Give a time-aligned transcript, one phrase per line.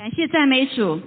[0.00, 0.98] 感谢赞美主，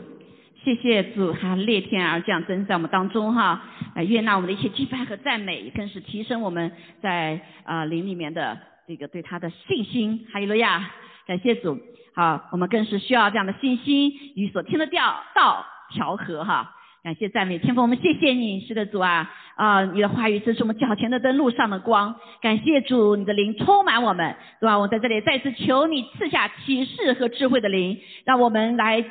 [0.64, 3.60] 谢谢主，哈，烈天而降，真在我们当中哈，
[3.96, 6.72] 呃，悦纳我们的一切祭拜和赞美，更是提升我们
[7.02, 8.56] 在啊灵里面的
[8.88, 10.28] 这个对他的信心。
[10.32, 10.92] 哈利路亚，
[11.26, 11.80] 感谢主，
[12.14, 16.76] 好，我们更是需要这样的信心与所听的调道调和哈。
[17.04, 22.16] 感谢赞美天父，我们谢谢你，是的主啊，啊，你的话语真是我们脚前的灯，路上的光。
[22.42, 24.80] 感谢主，你的灵充满我们，对吧？
[24.80, 29.04] 我在这里再次求你赐下启示和智慧的灵，让我们来。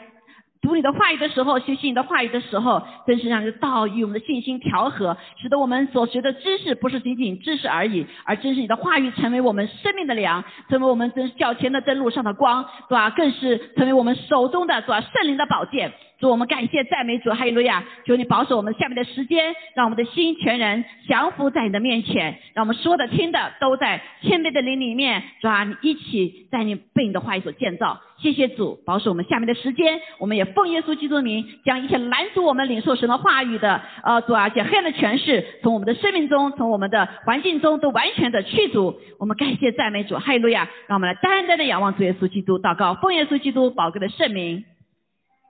[0.62, 13.11] 读你的话语的时候，学习你的话语的时候，真是让这道与我们的信心调和，使得我们所学的知识不是仅仅知识而已，而真是你的话语成为我们生命的粮，成为我们真脚前的灯路上的光，对吧？
[13.11, 15.00] 更是成为我们手中的，对吧？
[15.00, 15.92] 圣灵的宝剑。
[16.22, 17.82] 主，我们感谢赞美主，哈利路亚！
[18.06, 28.00] 求你保守我们下面的时间，让我们的心全然降服在你的面前，让我们说的听的都在谦卑的灵里面，主啊，你一起在你被你的话语所建造。
[28.18, 38.94] 谢谢主，保守我们下面的时间，我们也奉耶稣基督的名，将一切拦阻我们领受神的话语的，呃，主啊，且黑暗的权势从我们的生命中，从我们的环境中都完全的驱逐。
[39.19, 40.69] 我们感谢赞美主，哈利路亚！
[40.86, 44.64] 让我们来单单的仰望主耶稣基督，祷告，奉耶稣基督宝贵的圣名。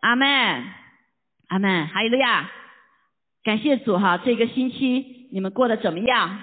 [0.02, 0.26] 阿门，
[1.46, 2.50] 阿门，哈利路亚！
[3.44, 6.40] 感谢主哈，这个星期你们过得怎么样？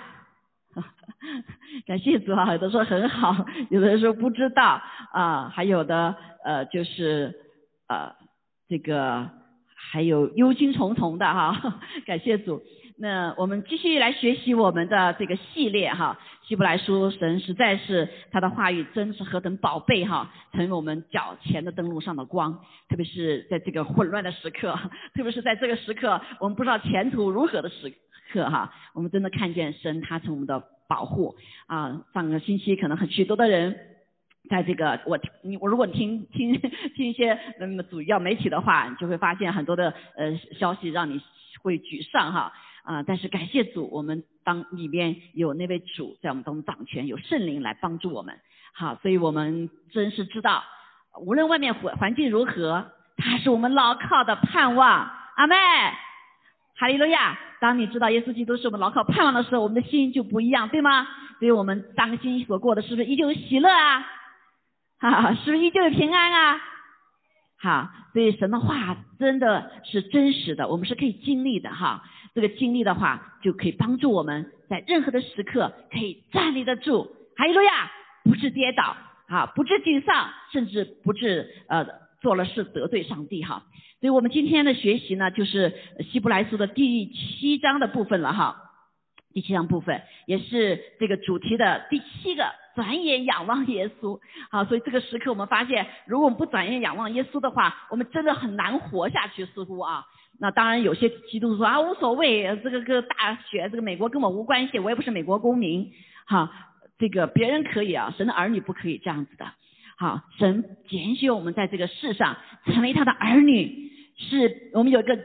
[1.86, 7.36] 感谢主哈，有的说很好， 有的人说不知道啊，还有的呃就是
[7.90, 8.14] 呃
[8.70, 9.30] 这个
[9.76, 12.62] 还有忧心忡忡的哈， 感谢主。
[12.98, 16.18] 那我们继续来学习我们的这个系列哈，
[16.50, 24.76] 希伯来书，神实在是他的话语真是何等宝贝哈，成为我们脚前的灯路上的光，特别是在这个混乱的时刻，
[25.14, 27.94] 特别是在这个时刻，我们不知道前途如何的时
[28.34, 31.36] 刻哈，我们真的看见神他成我们的保护
[31.68, 32.02] 啊。
[32.16, 33.78] 上个星期可能很许多的人，
[34.50, 36.60] 在这个我你我如果听听
[36.96, 41.22] 听一些嗯主要媒体的话，就会发现很多的呃消息让你
[41.62, 42.52] 会沮丧哈。
[42.84, 43.04] 啊！
[43.04, 48.40] 但是感谢主，我们当里面有那位主在我们当中掌权，有圣灵来帮助我们。
[48.74, 50.64] 好，所以我们真是知道，
[51.22, 55.12] 无论外面环环境如何，他是我们牢靠的盼望。
[55.36, 55.56] 阿妹，
[56.76, 57.38] 哈利路亚！
[57.62, 61.08] 当你知道耶稣基督是我们牢靠盼望的时候，我们的心就不一样，对吗？
[61.40, 64.06] 所以我们当今所过的是不是依旧有喜乐啊？
[65.00, 66.62] 哈，是不是依旧有平安啊？
[67.62, 72.04] 好，所以神的话真的是真实的，我们是可以经历的哈。
[72.40, 77.04] 这个经历的话，就可以帮助我们在任何的时刻可以站立得住，
[77.36, 77.92] 哈利路亚，
[78.24, 78.96] 不致跌倒，
[79.28, 81.86] 啊，不致沮丧，甚至不致呃
[82.22, 83.64] 做了事得罪上帝哈。
[84.00, 85.74] 所以我们今天的学习呢，就是
[86.10, 88.56] 希伯来书的第七章的部分了哈。
[89.34, 94.18] 第七章部分也是这个主题的第七个，转眼仰望耶稣。
[94.50, 100.06] 好，所以这个时刻我们发现，如果我们不转眼仰望耶稣的话，我们真的很难活下去，似乎啊。
[100.42, 105.92] 那当然，有些基督徒说啊，无所谓，这个个大学，这个美国跟我无关系，我也不是美国公民，
[106.26, 106.50] 哈，
[106.98, 109.46] 这个别人可以啊，神的儿女不可以这样子的，
[109.98, 115.20] 好，神拣选我们在这个世上成为他的儿女，是我们有一个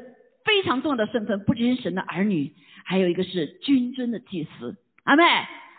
[0.45, 2.53] 非常重要的身份，不仅是神的儿女，
[2.85, 5.23] 还有一个是君尊的祭司，阿妹，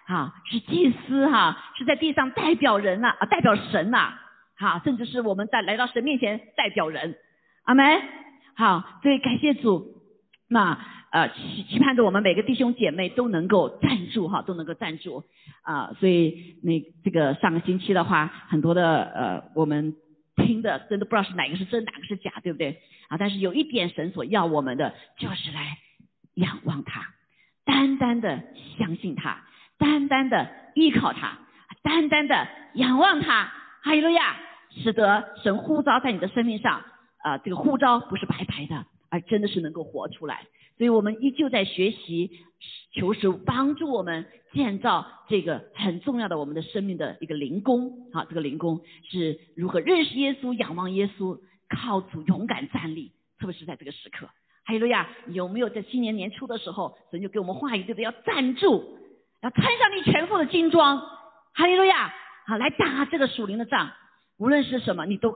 [0.08, 4.14] 好，是祭司哈，是在地上代表人呐，啊，代表神呐，
[4.56, 7.18] 哈，甚至是我们在来到神面前代表人，
[7.66, 8.02] 阿妹。
[8.56, 10.02] 好，所以感谢主，
[10.48, 10.80] 那
[11.12, 15.24] 呃期期盼着我们每个弟兄姐妹都能够站住哈，都能够站住
[15.62, 15.92] 啊。
[16.00, 19.96] 所以那这个上个星期的话，很多的呃我们
[20.38, 23.18] 听的真的不知道是哪个是真，哪个是假，对不对啊？
[23.18, 25.78] 但是有一点神所要我们的，就是来
[26.36, 27.14] 仰望他，
[27.66, 28.42] 单单的
[28.78, 29.44] 相信他，
[29.78, 31.40] 单单的依靠他，
[31.84, 33.52] 单单的仰望他，
[33.84, 34.38] 哈利路亚，
[34.72, 36.82] 使得神呼召在你的生命上。
[37.26, 40.46] 啊，这个护照不是白白的，而真的是能够活出来。
[40.78, 42.30] 所以我们依旧在学习，
[42.94, 48.12] 求神帮助我们建造这个很重要的我们的生命的一个灵宫。
[48.14, 54.28] 啊，这个灵宫是如何认识耶稣、仰望耶稣、靠主勇敢站立，特别是在这个时刻。
[54.66, 55.10] 哈利路亚！
[55.30, 58.04] 有没有在新年年初的时候，神就给我们话语，对不对？
[58.04, 59.00] 要站住，
[59.42, 61.00] 要穿上你全副的金装。
[61.56, 62.14] 哈利路亚！
[62.46, 63.90] 好，来打这个属灵的仗，
[64.38, 65.36] 无论是什么，你都。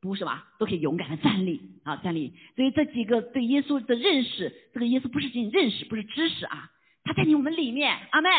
[0.00, 0.46] 不是吧？
[0.58, 2.34] 都可以勇敢的站立啊，站立。
[2.54, 6.70] 所以这几个对耶稣的认识，这个耶稣不是仅仅认识，不是知识啊，
[7.02, 7.96] 他在你我们里面。
[8.10, 8.30] 阿门。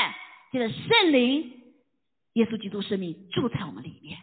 [0.49, 1.51] 现在圣灵，
[2.33, 4.17] 耶稣基督生命住在我们里面。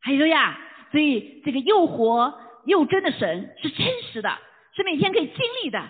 [0.00, 0.58] 还有呀，
[0.90, 4.38] 所以这个又活又真的神是真实的，
[4.76, 5.88] 是每天可以经历的。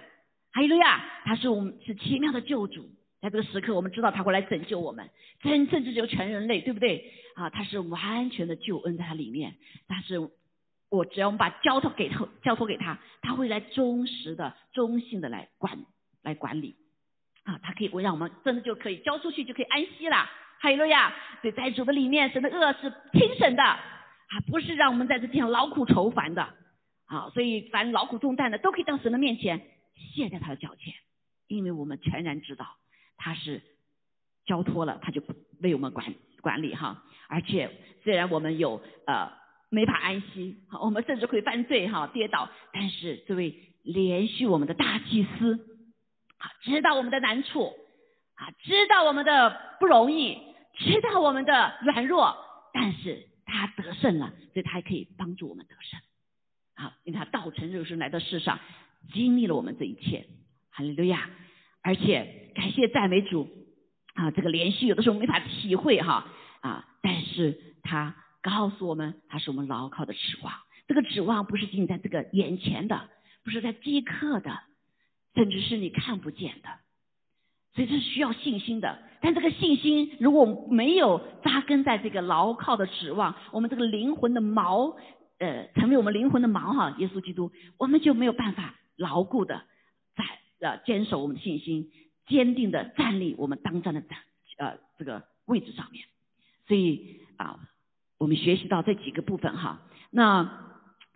[0.53, 2.89] 还有呀，他是我们是奇妙的救主，
[3.21, 5.11] 在这个时刻，我们知道他会来拯救我们，
[5.43, 7.12] 真正拯救全人类，对不对？
[7.35, 9.57] 啊，他是完全的救恩在他里面，
[9.89, 10.31] 但是。
[10.90, 15.78] 我只要我们把交托给他，交托给他，他会来忠实的、忠心的来管、
[16.22, 16.76] 来管理。
[17.44, 20.28] 啊，他可以我让我们真的就可以交出去，就可以安息了。
[20.58, 21.14] 哈利路亚！
[21.40, 23.81] 对，在主的里面，神的恶是听神的，啊，
[24.48, 26.42] 不是让我们在这地上劳苦愁烦的。
[27.06, 29.60] 啊，所以凡劳苦重担的，都可以到神的面前
[30.14, 30.92] 卸在他的脚前，
[31.48, 32.76] 因为我们全然知道
[33.16, 33.62] 他是
[34.44, 35.22] 交托了，他就
[35.60, 37.02] 为我们管管理哈。
[37.28, 37.70] 而且
[38.04, 39.32] 虽然我们有呃
[39.70, 45.55] 没法安息，好我们甚至会犯罪哈跌倒，但是这位连续我们的大祭司
[46.37, 47.72] 啊，知道我们的难处
[48.34, 50.50] 啊，知道我们的不容易。
[50.72, 52.34] 知道我们的软弱，
[52.72, 56.00] 但是他得胜了，所以他还可以帮助我们得胜。
[56.75, 58.61] 好，因为他道成肉身来到世上，
[59.12, 60.26] 经历了我们这一切，
[60.70, 61.28] 哈利路亚！
[61.82, 63.50] 而且感谢赞美主
[64.14, 66.26] 啊，这个连续有的时候没法体会哈
[66.61, 70.52] 啊，但是他告诉我们，他是我们牢靠的指望。
[70.88, 73.08] 这个指望不是仅在这个眼前的，
[73.44, 74.60] 不是在即刻的，
[75.34, 76.69] 甚至是你看不见的。
[77.72, 84.96] 所以这是需要信心的，但这个信心如果没有扎根在这个牢靠的指望，我们这个灵魂的锚，
[85.38, 89.62] 呃，成为我们灵魂的锚哈，耶稣基督，我们就没有办法牢固的
[90.16, 91.92] 在呃坚守我们的信心，
[92.26, 94.19] 坚定的站立我们当站的站
[94.58, 96.04] 呃这个位置上面。
[96.66, 97.60] 所以啊，
[98.20, 99.81] 我们学习到这几个部分哈，
[100.11, 100.46] 那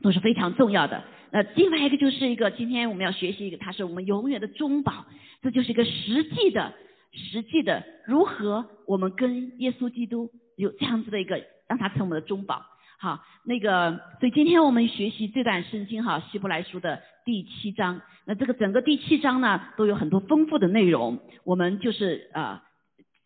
[0.02, 1.04] 都是非常重要的。
[1.30, 5.04] 那另外一个就是一个，今天我们要学习一个，它是我们永远的中宝，
[5.42, 6.72] 这就是一个实际的、
[7.12, 12.64] 实际的如何我们跟耶稣基督有这样子的一个，让他成我们的中宝。
[12.96, 18.00] 好，那个，所以今天我们学习这段圣经哈，希伯来书的第七章。
[18.24, 21.18] 那这个整个第七章呢，都有很多丰富的内容。
[21.44, 22.62] 我们就是呃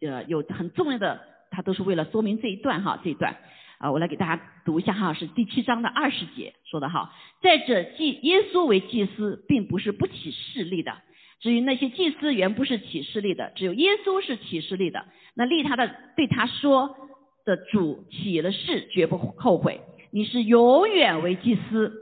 [0.01, 1.21] 呃有很重要的，
[1.53, 3.37] 它都是为了说明这一段哈，这一段。
[3.79, 7.15] 啊，我来给大家读一下哈，是第七章的二十节说的哈。
[7.41, 10.99] 在这祭耶稣为祭司，并不是不起势力的。
[11.41, 15.07] 至于那些祭司原不是起势力的，只有耶稣是起势力的。
[15.35, 16.97] 那立他的对他说
[17.45, 19.81] 的主起了誓，绝不后悔。
[20.11, 21.93] 你是永远为祭司，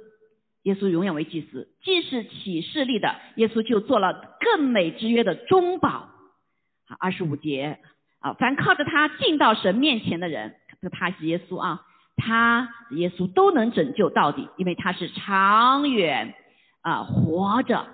[0.63, 1.69] 耶稣永远为祭司。
[1.85, 5.91] 既是起势力的，耶稣就做了更美之约的中保。
[5.91, 7.81] 好，二十五节
[8.21, 10.55] 啊，凡靠着他进到神面前的人。
[10.81, 11.87] 这他是耶稣啊，
[12.17, 16.35] 他耶稣都能拯救到底，因为他是长远
[16.83, 17.87] 啊活着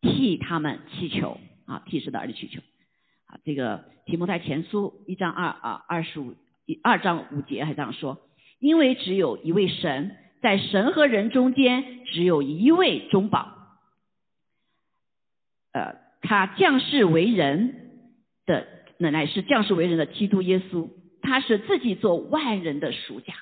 [0.00, 2.60] 替他们祈求啊替神的儿女祈求
[3.26, 3.38] 啊。
[3.44, 6.34] 这个提摩太前书一章二啊二十五
[6.82, 8.18] 二章五节还这样说，
[8.58, 13.48] 因为只有一位神，在神和人中间只有一位中保，
[15.72, 18.02] 呃，他降世为人
[18.46, 18.66] 的
[18.98, 20.88] 乃乃是降世为人的基督耶稣。
[21.28, 23.34] 他是自己做万人的赎价，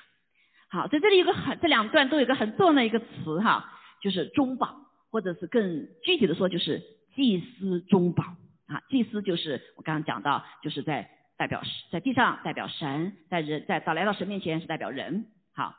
[0.69, 4.75] 好，在这里有个很，这两段都有个很重要的一个词哈，就是中保，
[5.09, 6.83] 或者是更具体的说就是
[7.15, 8.25] 祭司中保
[8.67, 15.73] 啊，祭司就是我刚刚讲到，就是在代表在地上代表神，在人在到来到神面前是代表人，好，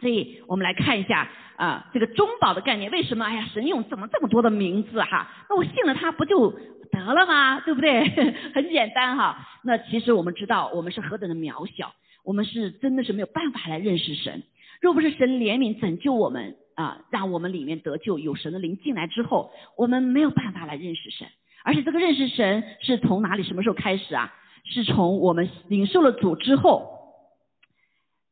[0.00, 3.24] 所以我们来看一下啊，这个中保的概念，为什么？
[3.24, 5.30] 哎呀，神用怎么这么多的名字哈？
[5.48, 6.58] 那我信了他不就？
[6.92, 7.60] 得了吗？
[7.60, 8.04] 对不对？
[8.54, 9.46] 很简单哈。
[9.62, 11.94] 那其实我们知道，我们是何等的渺小，
[12.24, 14.42] 我们是真的是没有办法来认识神。
[14.80, 21.28] 若不是神怜悯拯救我们啊，让我们里面得救，有神的灵进来之后，我们没有办法来认识神。
[21.62, 24.34] 而且这个认识神是从哪里、什么时候开始啊？
[24.64, 26.90] 是从我们领受了主之后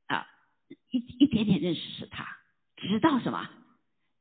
[0.07, 0.27] 啊，
[0.91, 2.27] 一一点点认识是他，
[2.77, 3.49] 直到什么？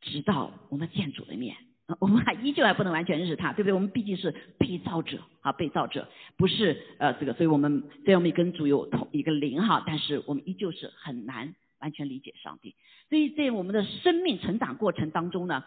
[0.01, 1.55] 直到我们见主的面。
[1.99, 3.73] 我们还依旧还不能完全认识他，对不对？
[3.73, 12.75] 我们毕竟是被造者啊，被造者不是呃这个，所以我们虽然我们跟主有同一个灵哈，但是我们依旧是很难完全理解上帝。
[13.09, 15.63] 所以在我们的生命成长过程当中呢，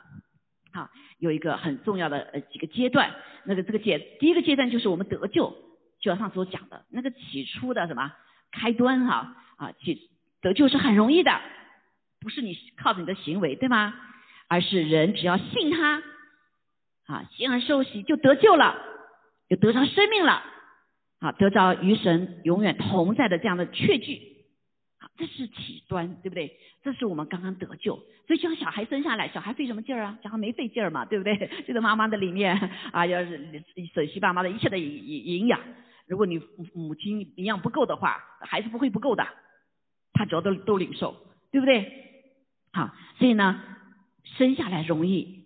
[0.73, 3.15] 哈，有一个很重要的呃几个阶段。
[3.45, 5.57] 那个这个阶第一个阶段就是我们得救，
[6.00, 8.12] 就像上次所讲的那个起初的什么
[8.53, 10.11] 开端哈啊起
[10.43, 11.41] 得救是很容易的，
[12.21, 13.95] 不是你靠着你的行为对吗？
[14.50, 16.02] 而是人只要信他，
[17.07, 18.76] 啊，信而受洗就得救了，
[19.49, 20.42] 就得着生命了，
[21.21, 24.16] 啊，得着与神永远同在的这样的确据，
[24.99, 26.59] 啊，这是起端，对不对？
[26.83, 27.95] 这是我们刚刚得救，
[28.26, 30.19] 所以像小孩生下来，小孩费什么劲儿啊？
[30.21, 31.49] 小孩没费劲儿嘛，对不对？
[31.69, 32.57] 就在妈妈的里面
[32.90, 33.38] 啊，要是
[33.95, 35.61] 吮吸爸妈的一切的营营养，
[36.09, 36.42] 如果你
[36.75, 39.25] 母亲营养不够的话，孩子不会不够的，
[40.12, 41.14] 他只要都都领受，
[41.52, 41.87] 对不对？
[42.73, 43.62] 好，所以呢。
[44.37, 45.44] 生下来容易，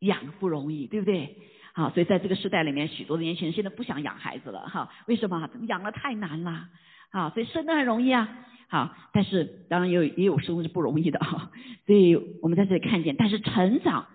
[0.00, 1.36] 养不容易，对不对？
[1.72, 5.50] 好，所以在这个时代里面，许多的年轻人现在不想养孩子了，哈，为什么？
[5.66, 6.68] 养了太难了，
[7.10, 8.28] 啊，所以生的很容易啊，
[8.68, 11.50] 好，但是当然也有也有时候是不容易的哈，
[11.86, 14.06] 所以我们在这里看见，但是成长，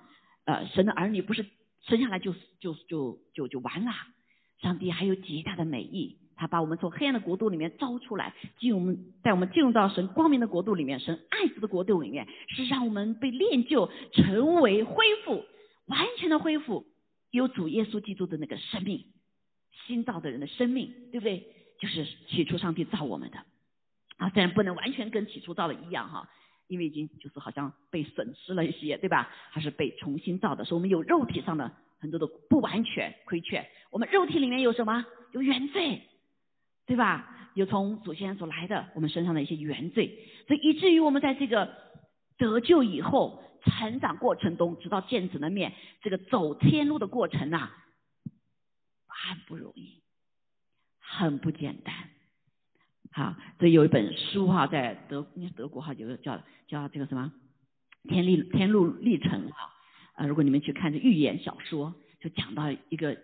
[0.46, 1.46] 呃，神的儿女不是
[1.82, 3.92] 生下来就就就就就完了，
[4.62, 15.44] 上帝还有极大的美意，他把我们从黑暗的国度里面招出来，进我们带我们进入到神光明的国度里面，神爱子的国度里面，是让我们被练就成为恢复
[15.88, 16.86] 完全的恢复，
[17.30, 19.04] 有主耶稣基督的那个生命，
[19.86, 21.46] 新造的人的生命，对不对？
[21.78, 23.38] 就是起初上帝造我们的。
[24.16, 26.30] 啊，虽然不能完全跟起初造的一样哈，
[26.68, 29.30] 因为已经就是好像被损失了一些，对吧？
[29.50, 31.70] 还是被重新造的，所以我们有肉体上的
[32.00, 33.68] 很多的不完全、亏欠。
[33.92, 35.06] 我们肉体里面有什么？
[35.32, 36.02] 有原罪，
[36.90, 37.52] 对吧？
[37.54, 41.72] 有从祖先所来的我们身上的一些原罪，所以以至于我们在这个
[42.36, 47.72] 得救以后成长过程中，直到见子的面，这个走天路的过程啊，
[49.08, 50.02] 很不容易，
[51.00, 51.94] 很不简单。
[53.12, 57.32] 好，这有一本书哈，在德应该德国哈，有个叫叫这个什么
[58.10, 59.74] 《天历天路历程》哈。
[60.14, 63.18] 啊，如果你们去看这寓言小说，就讲到一个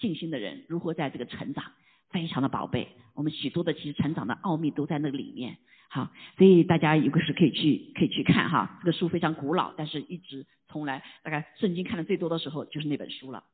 [0.00, 1.72] 信心的人如何在这个成长，
[2.12, 2.88] 非常的宝贝。
[3.14, 5.58] 我们许多的其实成长的奥秘都在那个里面。
[5.88, 8.78] 好，所以大家有个是可以去可以去看哈。
[8.80, 13.44] 这个书非常古老，但是一直从来大概圣经看的最多的时候就是那本书了。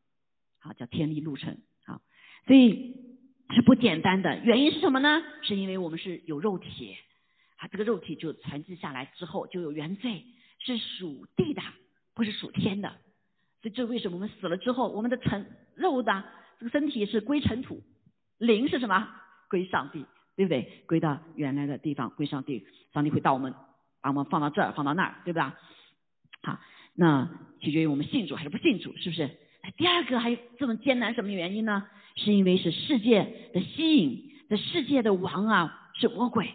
[0.59, 1.55] 好，叫《天历路程》。
[1.87, 2.03] 好，
[2.47, 3.07] 所以。
[3.51, 5.23] 是不简单的，原因是什么呢？
[5.41, 6.95] 是因为我们是有肉体，
[7.57, 10.23] 啊，这个肉体就传递下来之后就有原罪，
[10.59, 11.63] 是属地的，
[12.15, 12.91] 不是属天的。
[13.63, 16.23] 所以这为什么我们死了之后，我们的尘肉的
[16.59, 17.83] 这个身体是归尘土，
[18.39, 19.09] 灵是什么？
[19.51, 20.05] 归上帝，
[20.37, 20.85] 对不对？
[20.87, 23.55] 归到原来的地方，归上帝，上帝会到我们，
[24.01, 25.59] 把我们放到这儿，放到那儿，对吧？
[26.43, 26.59] 好，
[26.95, 27.29] 那
[27.61, 29.31] 取决于我们信主还是不信主，是不是？
[29.77, 31.87] 第二个还这么艰难，什么原因呢？
[32.17, 36.55] 是因为是世界的吸引，这世界的王啊是魔鬼，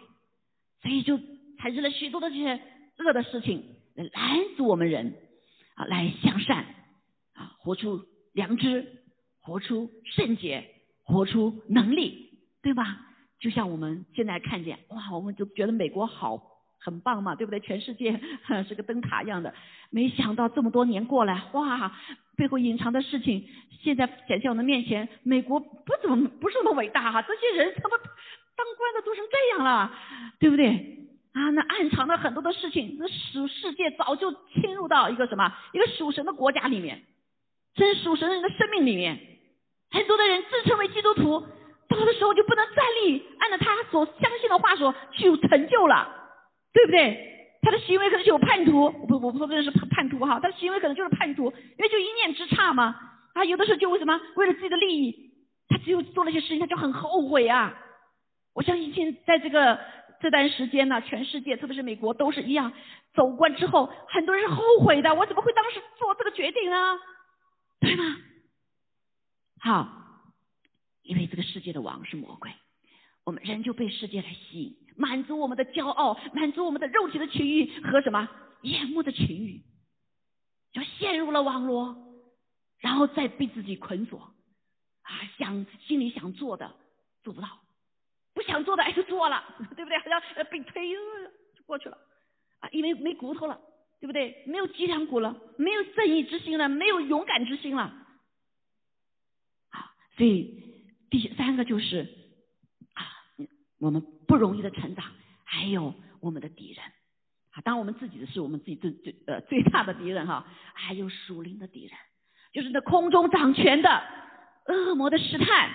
[0.82, 1.18] 所以就
[1.58, 2.60] 产生了许多的这些
[2.98, 3.64] 恶的事情，
[3.94, 5.14] 来拦阻我们人
[5.74, 6.64] 啊来向善
[7.34, 9.04] 啊，活出良知，
[9.40, 10.68] 活出圣洁，
[11.04, 12.30] 活出能力，
[12.62, 12.98] 对吧？
[13.38, 16.40] 就像我们现在看见，哇，我们就觉得美国好
[16.80, 17.60] 很棒嘛，对不对？
[17.60, 18.18] 全世界
[18.66, 19.54] 是个灯塔一样的，
[19.90, 21.92] 没想到这么多年过来，哇！
[22.36, 23.46] 背后隐藏的事情，
[23.82, 25.08] 现在显现我们面前。
[25.22, 29.92] 美国不怎么不是那么伟大哈，这些人他妈当官的都成这样了，
[30.40, 30.98] 对不对？
[31.32, 37.04] 啊，那暗藏的很多的事情，那属世界早就侵入到一个什么一个属神的国家里面，
[37.76, 39.33] 甚至属神人的生命里面。
[39.90, 41.40] 很多的人自称为基督徒，
[41.88, 46.08] 到的时候就不能站立，按照他所相信的话说去成就了，
[46.72, 47.30] 对不对？
[47.62, 52.94] 他的行为可能就有叛徒，不，我不说这是叛徒哈，他的行为可能就是叛徒，因为就一念之差嘛。
[53.32, 55.32] 啊，有的时候就为什么为了自己的利益，
[55.68, 57.74] 他只有做了些事情，他就很后悔啊。
[58.54, 59.78] 我相信现在这个
[60.20, 62.72] 这段时间呢，全世界特别是美国都是一样，
[63.14, 66.98] 走过之后，很多人是后悔的，我怎么会当时做这个决定呢？
[67.80, 68.04] 对吗？
[69.60, 69.88] 好，
[71.02, 72.50] 因为这个世界的王是魔鬼。
[73.24, 78.28] 我们人就被世界来吸引，满足我们的骄傲，满足我们的肉体的情欲和什么
[78.60, 79.62] 眼目的情欲，
[80.72, 81.96] 就陷入了网络，
[82.80, 84.34] 然后再被自己捆锁
[85.00, 85.10] 啊！
[85.38, 86.70] 想心里想做的
[87.22, 87.48] 做不到，
[88.34, 89.42] 不想做的还是做了，
[89.74, 89.98] 对不对？
[90.00, 91.96] 好像被推就过去了
[92.60, 92.68] 啊！
[92.72, 93.58] 因为没骨头了，
[94.00, 94.44] 对不对？
[94.46, 98.03] 没有脊梁骨了，没有正义之心了，没有勇敢之心了。
[100.16, 100.62] 所以
[101.10, 102.08] 第三个就是
[102.94, 103.02] 啊。
[103.80, 105.04] 我们不容易的成长，
[105.44, 106.82] 还有我们的敌人
[107.50, 107.60] 啊！
[107.62, 111.92] 当我们自己的是我们自己最最呃最大的敌人哈，还有属灵的敌人，
[112.52, 114.02] 就是那空中掌权的
[114.68, 115.70] 恶魔的试探、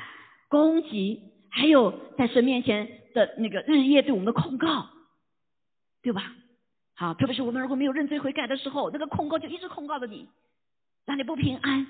[0.48, 4.90] 攻击，还有在神面前的那个日夜对我们的控告，
[6.02, 6.34] 对吧？
[6.96, 10.28] 好，特别是我们如果没有认罪悔改的时候，那个控告就一直控告着你，
[11.06, 11.86] 让你不平安。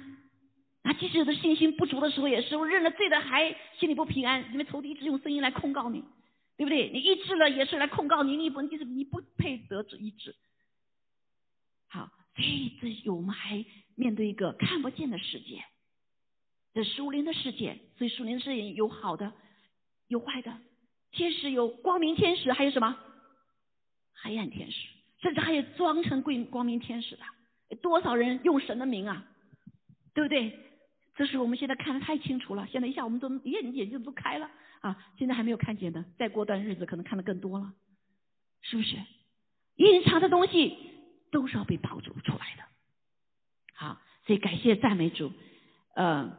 [0.82, 6.04] 那即使有的信心不足的时候，也是我认了罪的，还心里不平安，因为仇敌一直用声音来控告你，
[6.58, 6.90] 对不对？
[6.90, 10.36] 你医治了，也是来控告你，你不就是你不配得治医治。
[11.90, 15.64] 好，所以这我们还面对一个看不见的世界，
[16.74, 19.34] 这属灵的世界，所以属灵的世界有好的，
[20.08, 20.58] 有坏的，
[21.12, 22.98] 天使有光明天使，还有什么？
[24.22, 24.88] 黑暗天使，
[25.22, 29.26] 甚至还有装成光光明天使的，多少人用神的名啊，
[30.14, 30.58] 对不对？
[31.20, 34.50] 这是我们现在看的太清楚了，现在一下我们都眼眼睛都开了
[34.80, 34.96] 啊！
[35.18, 37.74] 现在还没有看见的，再过段日子可能看的更多了，
[38.62, 38.96] 是不是？
[39.76, 40.78] 隐藏的东西
[41.30, 42.64] 都是要被保住出来的。
[43.74, 45.34] 好，所以感谢赞美主，
[45.96, 46.38] 嗯，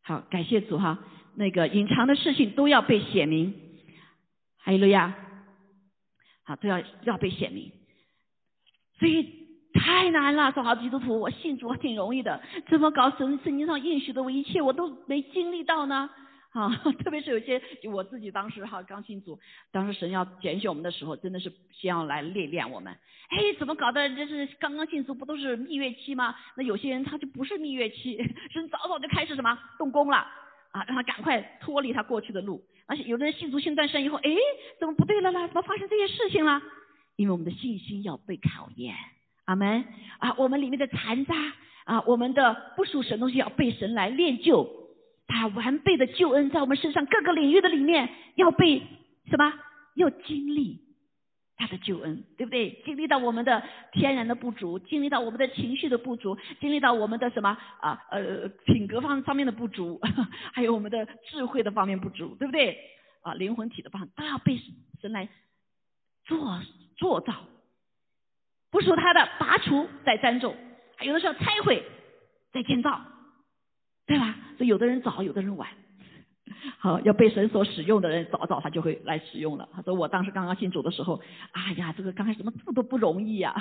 [0.00, 0.98] 好，感谢主哈。
[1.36, 3.54] 那个隐藏的事情都要被显明。
[4.56, 5.16] 还有了呀，
[6.42, 7.70] 好都要要被显明。
[8.98, 9.41] 所以
[9.82, 16.08] 太难了，说好基督徒，我信主挺容易的，怎么搞神圣经上应许的我一切我都没经历到呢？
[16.52, 16.68] 啊，
[17.02, 17.60] 特别是有些
[17.90, 19.40] 我自己当时哈刚信主，
[19.72, 22.92] 当时神要拣选我们的时候，真的是先要来历练我们。
[23.30, 24.08] 哎，怎么搞的？
[24.10, 26.34] 这是刚刚信主不都是蜜月期吗？
[26.56, 28.18] 那有些人他就不是蜜月期，
[28.52, 30.18] 神早早就开始什么动工了
[30.70, 32.62] 啊，让他赶快脱离他过去的路。
[32.86, 34.30] 而且有的人信主信断生以后，哎，
[34.78, 35.48] 怎么不对了呢？
[35.48, 36.62] 怎么发生这些事情了？
[37.16, 38.94] 因为我们的信心要被考验。
[39.44, 39.84] 阿门
[40.18, 41.34] 啊，我们里面的残渣
[41.84, 44.82] 啊，我们的不属神东西要被神来练就。
[45.26, 48.82] 他完备的救恩在我们身上各个领域的里面要被
[49.30, 49.52] 什么？
[49.94, 50.80] 要经历
[51.56, 52.82] 他的救恩，对不对？
[52.84, 60.00] 经历到我们的天然的不足，经历到我们的情绪的不足，经历到我们的什么啊呃品格方方面的不足，
[60.52, 62.78] 还有我们的智慧的方面不足，对不对？
[63.22, 64.58] 啊灵魂体的方都要被
[65.00, 65.28] 神来
[66.24, 66.60] 做
[66.96, 67.44] 做到，
[68.72, 70.56] 不属他的拔除再栽种，
[71.02, 71.84] 有的时候拆毁
[72.52, 73.00] 再建造。
[74.04, 74.36] 对吧？
[74.58, 75.70] 所以有的人早，有的人晚。
[76.78, 79.68] 好，要被神所使用的人，早早他就会来使用了。
[79.72, 83.54] 他说：“我当时刚刚信主的时候，哎呀，这个刚开始怎么这么多不容易呀？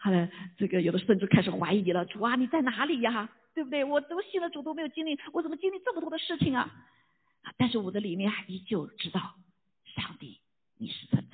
[0.00, 0.28] 后来
[0.58, 3.30] 这个有的甚至开始怀疑了，主啊，你在哪里呀？
[3.54, 3.84] 对不对？
[3.84, 6.68] 我都信了主都没有经历，我怎么经历这么多的事情啊？
[7.56, 9.20] 但是我的里面依旧知道，
[9.94, 10.40] 上帝
[10.76, 11.24] 你是存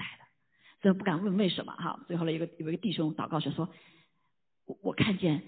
[0.85, 1.99] 都，不敢问为什么哈。
[2.07, 3.69] 最后呢，一个有一个弟兄祷告说：说
[4.67, 5.43] 我我看见。”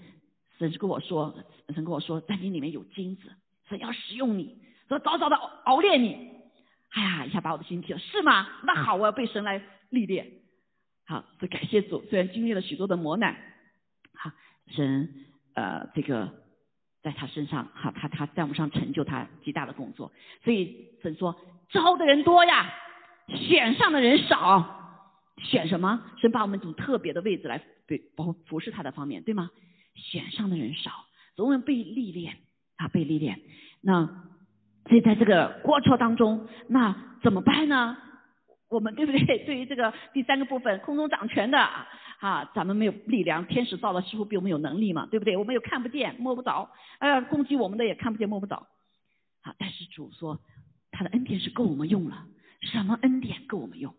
[0.57, 1.35] 神跟我说，
[1.75, 3.31] 神跟我说，在你里面有金子，
[3.69, 6.31] 神要使用你，说早早的熬炼你。
[6.89, 8.47] 哎呀，一下把我的心提了，是吗？
[8.63, 10.27] 那好，我要被神来历练。
[11.05, 13.35] 好，这感谢主，虽然经历了许多的磨难，
[14.15, 14.31] 好，
[14.71, 16.33] 神呃这个
[17.03, 20.11] 在他身上，好，他他在我们上成就他极大的工作。
[20.43, 21.39] 所以神说，
[21.69, 22.73] 招的人多呀，
[23.27, 24.76] 选上的人少。
[25.37, 26.03] 选什么？
[26.19, 29.51] 神把我们从特别的位置来对包服侍他的方面，对吗？
[29.95, 30.91] 选上的人少，
[31.35, 32.37] 总有被历练
[32.75, 33.39] 啊，被历练。
[33.81, 34.05] 那
[34.87, 37.97] 所以在这个过错当中，那怎么办呢？
[38.69, 39.19] 我们对不对？
[39.45, 41.57] 对于这个第三个部分，空中掌权的
[42.19, 45.37] 啊，咱们没有力量，天使造的似乎比我们有能力嘛，对不对？
[45.37, 46.69] 我们又看不见摸不着，
[46.99, 48.67] 呃，攻击我们的也看不见摸不着。
[49.41, 50.39] 好，但是主说
[50.91, 52.25] 他的恩典是够我们用了，
[52.61, 53.95] 什么恩典够我们用？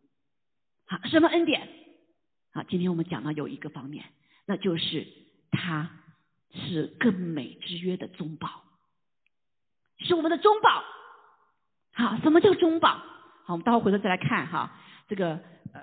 [0.88, 1.68] 好，什么恩典？
[2.52, 4.04] 好，今天我们讲到有一个方面，
[4.46, 5.06] 那就是。
[5.50, 5.88] 它
[6.52, 8.64] 是更美之约的中保，
[9.98, 10.84] 是我们的中保。
[11.94, 12.90] 好，什么叫中保？
[13.44, 14.78] 好，我们待会回头再来看哈。
[15.08, 15.40] 这个
[15.72, 15.80] 呃，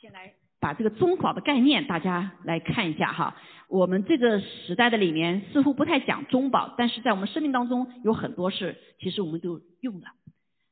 [0.00, 3.36] 先来把这个中保的概念大家来看一下哈。
[3.68, 10.06] 我们这个时代的里面似乎不太讲中保，但是在我们生命当中有很多事，其实我们都用的。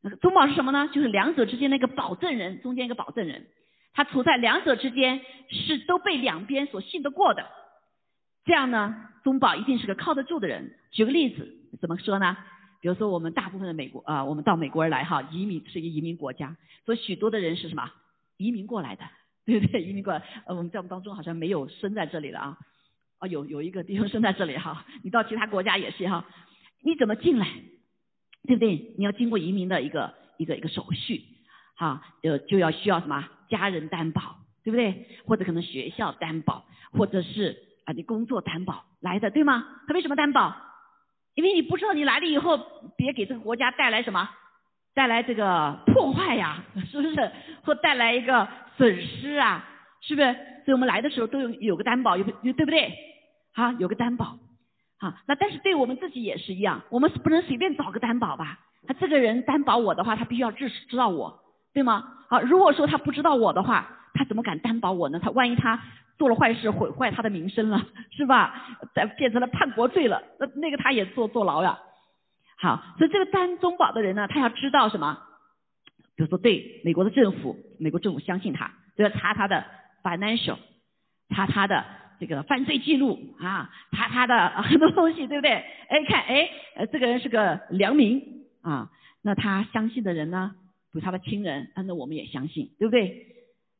[0.02, 0.88] 那个中保是什么呢？
[0.92, 3.46] 就是两者之间的一个保证人，中间一个保证人，
[3.92, 7.46] 他处在两者之间，是都被两边所信得过的。
[8.44, 10.74] 这样呢，中保一定是个靠得住的人。
[10.90, 11.46] 举个例子，
[11.80, 12.36] 怎么说呢？
[12.80, 17.90] 比如说我们大部分的美国啊，我们到美国而来哈，移民是一个移民国家，所以许多的人是什么？
[18.38, 19.04] 移民过来的，
[19.44, 19.82] 对不对？
[19.82, 22.56] 移民过来，呃，我们在我们当中好像没有生在这里的啊，
[23.18, 24.86] 啊，有有一个弟兄生在这里哈。
[25.04, 26.24] 你到其他国家也是哈，
[26.82, 27.46] 你怎么进来？
[28.46, 28.94] 对不对？
[28.96, 31.22] 你要经过移民的一个一个一个手续，
[31.76, 33.28] 哈，就就要需要什么？
[33.48, 35.06] 家人担保，对不对？
[35.26, 37.66] 或者可能学校担保，或者是。
[37.86, 39.64] 啊，你工作担保来的对吗？
[39.88, 40.54] 他为什么担保？
[41.34, 42.58] 因为你不知道你来了以后，
[42.94, 44.28] 别给这个国家带来什么，
[44.94, 47.32] 带来这个破坏呀， 是不是？
[47.64, 49.64] 或带来一个损失啊，
[50.02, 50.32] 是不是？
[50.66, 52.92] 所以我们来的时候都有有个担保，有有对不对？
[53.54, 54.38] 好，有个担保。
[55.00, 58.60] 啊，那但是对我们自己也是一样，我们是不能随便找个担保吧？
[58.86, 61.40] 他这个人担保我的话，他必须要知知道我，
[61.74, 62.04] 对吗？
[62.28, 65.18] 好，如果说他不知道我的话，他怎么敢担保我呢？
[65.20, 65.82] 他万一他。
[66.20, 68.76] 做了坏事，毁坏他的名声了，是吧？
[68.94, 71.78] 再变成了叛国罪了，那那个他也坐坐牢呀。
[72.58, 75.18] 好，所以这个担中保的人呢，他要知道什么？
[76.16, 79.64] 比如说，对美国的政府，美国政府相信他，就要查他的
[80.02, 80.58] financial，
[81.34, 81.82] 查他的
[82.20, 85.50] 这个犯罪记录啊，他他的很多东西，对不对？
[85.88, 88.22] 哎，看，哎，呃，这个人是个良民
[88.60, 88.90] 啊，
[89.22, 90.52] 那他相信的人呢，
[90.92, 93.26] 比如他的亲人，那我们也相信，对不对？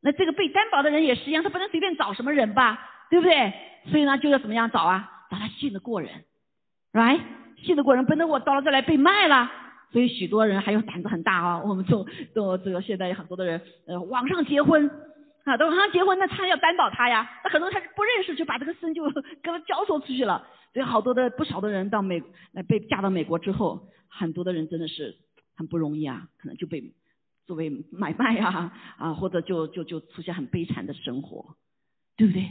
[0.00, 3.52] 那这个被担保的人也是一样，他不能随便找什么人吧，对不对？
[3.90, 5.26] 所以呢，就要怎么样找啊？
[5.30, 6.10] 找他信得过人
[6.94, 7.20] ，right？
[7.62, 9.50] 信得过人，不能我到了这来被卖了。
[9.92, 11.62] 所以许多人还有胆子很大啊。
[11.62, 14.90] 我们做做这个现在有很多的人，呃，网上结婚
[15.44, 17.28] 啊，等他结婚，那他要担保他呀。
[17.44, 19.04] 那很多人他不认识，就把这个身就
[19.42, 20.46] 跟他交错出去了。
[20.72, 22.22] 所以好多的不少的人到美
[22.68, 25.16] 被嫁到美国之后，很多的人真的是
[25.56, 26.92] 很不容易啊，可能就被
[27.46, 31.56] 作为买卖啊啊，或者就就就出现很悲惨的生活，
[32.16, 32.48] 对不对？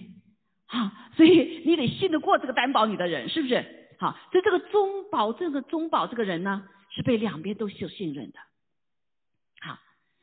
[0.66, 3.64] 好，所以你得信得过这个担保你的人，是不是？
[4.00, 8.40] 好，所以这个中保这个中保这个人呢，是被两边都是信任的。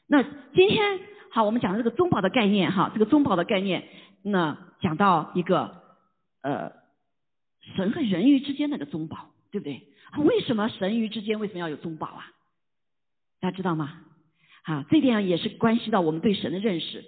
[0.07, 0.23] 那
[0.55, 3.89] 今天好，我们讲这个中保的概念哈，这个中保的概念，
[4.23, 5.83] 那讲到一个
[6.43, 6.73] 呃，
[7.77, 9.83] 神和人鱼之间那个中保，对不对？
[10.25, 12.31] 为什么神鱼之间为什么要有中保啊？
[13.41, 14.01] 大家知道吗？
[14.65, 17.05] 好，这点也是关系到我们对神的认识。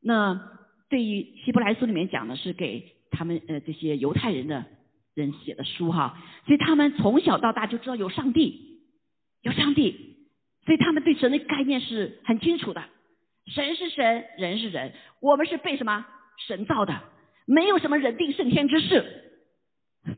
[0.00, 0.40] 那
[0.88, 4.64] 对于希伯来书里面讲的是给他们呃这些犹太人的。
[5.14, 8.80] 人写的书哈，所以他们从小到大就知道有上帝，
[9.42, 10.09] 有上帝，
[10.70, 12.80] 所以他们对神的概念是很清楚的。
[13.46, 16.06] 神是神，人是人，我们是被什么
[16.46, 16.96] 神造的，
[17.44, 19.32] 没有什么人定胜天之事，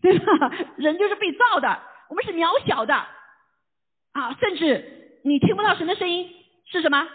[0.02, 0.26] 对吧？
[0.76, 6.28] 人就是被造的，我们是渺小的啊，甚至你听不到神的声音
[6.70, 7.08] 是什么？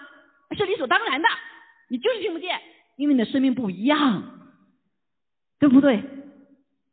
[0.58, 1.28] 是理所当然的，
[1.92, 2.60] 你就是听不见，
[2.96, 4.50] 因为你的生命不一样，
[5.60, 6.04] 对不对？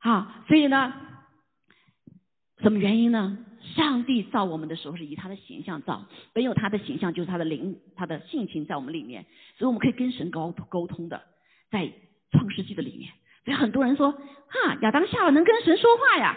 [0.00, 0.92] 啊，所以呢，
[2.58, 3.38] 什么原因呢？
[3.74, 9.24] 上帝造我们的时候是以他的形象造，本有他的形象就是他的灵，他的性情在我们里面，
[9.56, 11.22] 所以我们可以跟神沟沟通的，
[11.70, 11.90] 在
[12.30, 13.10] 创世纪的里面。
[13.44, 16.36] 所以很多人说，哈，亚当夏娃能跟神说话呀？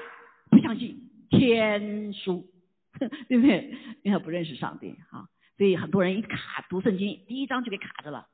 [0.49, 0.97] 不相信
[1.29, 2.45] 天书，
[3.27, 3.75] 对不对？
[4.03, 8.27] 因为他不认识上帝啊，所以很多人一卡读圣经，第一章就给卡着了。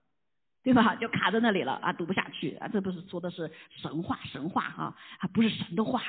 [0.64, 0.96] 对吧？
[0.96, 2.70] 就卡在那里了啊，读不下去啊！
[2.70, 3.52] 这不是说的是
[3.82, 6.02] 神话，神话哈，还不是神的话。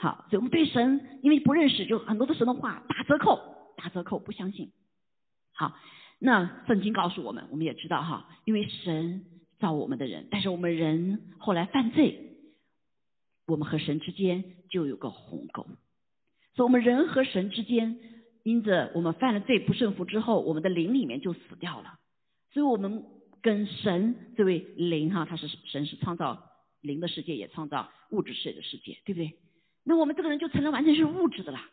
[0.00, 3.38] 好，所以我们对神因为不认识，就很多的神的话打折扣，
[3.76, 4.72] 打折扣，不相信。
[5.52, 5.76] 好，
[6.18, 9.24] 那圣经告诉我们，我们也知道哈，因为神
[9.58, 12.38] 造我们的人，但是我们人后来犯罪，
[13.46, 15.66] 我们和神之间就有个鸿沟。
[16.54, 17.98] 所以，我们人和神之间，
[18.42, 21.98] 因着我们犯了罪不顺服之后，我们的灵里面就死掉了。
[22.52, 23.04] 所以，我们。
[23.42, 26.50] 跟神这位灵哈，他是神是创造
[26.82, 29.38] 灵的世界，也创造物质世界的世界，对不对？
[29.84, 31.68] 那我们这个人就成了完全是物质的啦，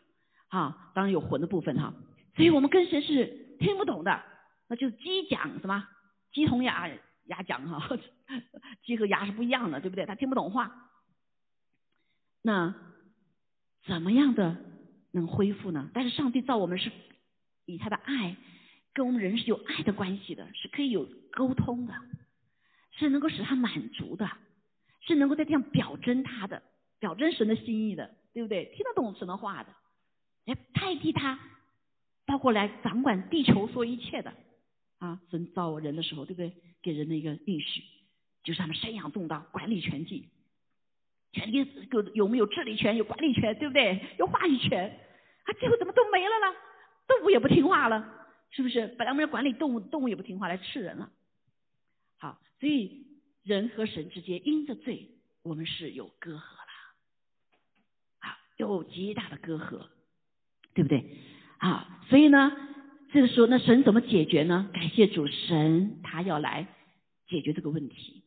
[0.48, 1.94] 啊，当然有魂的部分哈。
[2.36, 4.22] 所以我们跟神是听不懂的，
[4.68, 5.86] 那就是鸡讲什么？
[6.32, 6.88] 鸡同鸭
[7.26, 7.96] 鸭讲哈，
[8.84, 10.06] 鸡和鸭是不一样的，对不对？
[10.06, 10.90] 他听不懂话。
[12.42, 12.74] 那
[13.84, 14.56] 怎么样的
[15.12, 15.90] 能恢复呢？
[15.92, 16.90] 但是上帝造我们是
[17.66, 18.36] 以他的爱。
[18.94, 21.94] 跟我们人是有爱的关系的，是可以有沟通的，
[22.90, 24.28] 是能够使他满足的，
[25.02, 26.60] 是能够在这样表征他的，
[26.98, 28.66] 表征神的心意的，对不对？
[28.74, 29.74] 听得懂神的话的，
[30.46, 31.38] 来代替他，
[32.26, 34.32] 包括来掌管地球所一切的
[34.98, 35.20] 啊！
[35.30, 36.52] 神造人的时候，对不对？
[36.82, 37.82] 给人的一个应许，
[38.42, 40.28] 就是他们生养众多，管理全地，
[41.32, 42.96] 权力有有没有治理权？
[42.96, 44.00] 有管理权，对不对？
[44.18, 44.88] 有话语权
[45.44, 45.52] 啊！
[45.58, 46.56] 最后怎么都没了呢？
[47.06, 48.14] 动物也不听话了。
[48.50, 51.10] 是不是本来我们要管理动物，动物也不听话来吃人了？
[52.16, 53.06] 好，所以
[53.44, 55.10] 人和神之间因着罪，
[55.42, 56.40] 我们是有隔阂，
[58.66, 59.86] 有极大的隔阂，
[60.74, 61.04] 对不对？
[61.58, 62.52] 啊，所以呢，
[63.12, 64.68] 这个时候那神怎么解决呢？
[64.72, 66.66] 感谢主神，他要来
[67.28, 68.22] 解决这个问题。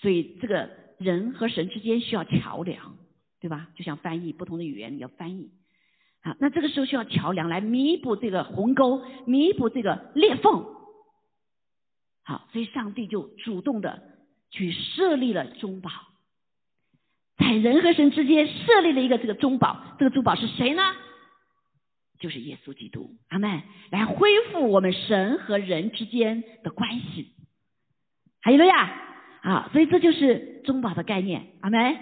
[0.00, 2.96] 所以这个人和神之间需要桥梁，
[3.40, 3.68] 对吧？
[3.76, 5.50] 就像翻译不同的语言，你要翻译。
[6.20, 10.66] 好，那这个时候需要桥梁来弥补这个鸿沟，弥补这个裂缝。
[12.24, 14.18] 好，所以上帝就主动的
[14.50, 15.90] 去设立了中保，
[17.48, 19.96] 在人和神之间设立了一个这个中保。
[19.98, 20.82] 这个中保是谁呢？
[22.18, 23.62] 就是耶稣基督，阿门。
[23.90, 27.32] 来恢复我们神和人之间的关系。
[28.42, 28.92] 还有了呀，
[29.40, 31.96] 啊，所以这就是中保的概念，阿门。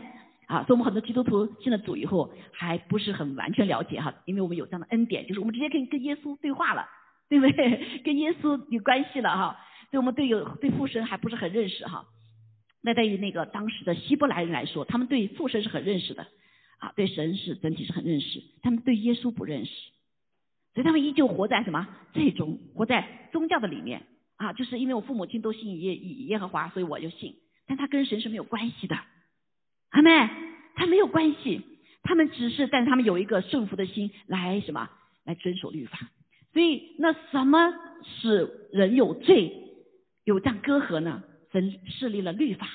[0.47, 6.89] 啊，所以我们很多基督徒信了主以后还不是很完全了解哈，因为我们有这样的恩典，就是我们直接可以跟耶稣对话了，
[7.29, 8.01] 对不对？
[8.05, 9.57] 跟耶稣有关系了哈，
[9.91, 12.05] 所以我们对有对父神还不是很认识哈。
[12.87, 16.25] 那对于那个当时的希伯来人来说，他们对父神是很认识的，
[16.79, 19.73] 啊，对神是整体是很认识，他们对耶稣不认识，
[20.73, 27.35] 所以他们依旧活在什么最终活在宗教的里面啊，就是因为我父母亲都信耶耶和华，所以我就信，
[27.67, 28.97] 但他跟神是没有关系的。
[29.91, 30.31] 阿妹，
[30.77, 31.63] 他没有关系，
[32.05, 34.89] 他们只是，但他们有一个顺服的心来什么，
[35.25, 35.99] 来遵守律法。
[36.53, 39.53] 所以那什么使人有罪，
[40.23, 41.25] 有这样隔阂呢？
[41.57, 42.69] 神设立了律法，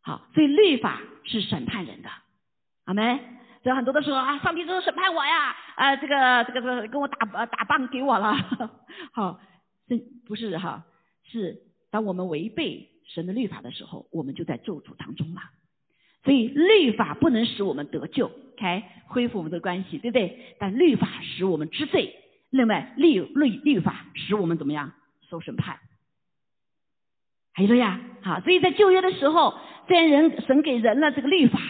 [0.00, 2.08] 好，所以律法是审判人的。
[2.84, 3.18] 阿门，
[3.62, 8.34] 所以很多的时候啊，上帝都审判我呀，啊，这个这个这个跟我打打棒给我了。
[9.12, 9.38] 好，
[9.86, 10.86] 这不是哈，
[11.30, 11.58] 是
[11.90, 15.42] 当我们违背神的律法的时候，我们就在咒诅当中了。
[16.24, 20.56] 所以律法不能使我们得救，OK，恢复我们的关系，对不对？
[20.58, 22.16] 但律法使我们知罪，
[22.48, 24.94] 另外律律律法使我们怎么样
[25.28, 25.78] 受审判？
[27.52, 31.60] 还有呀，好，所以在旧约的时候，虽然人神给人了这个律法，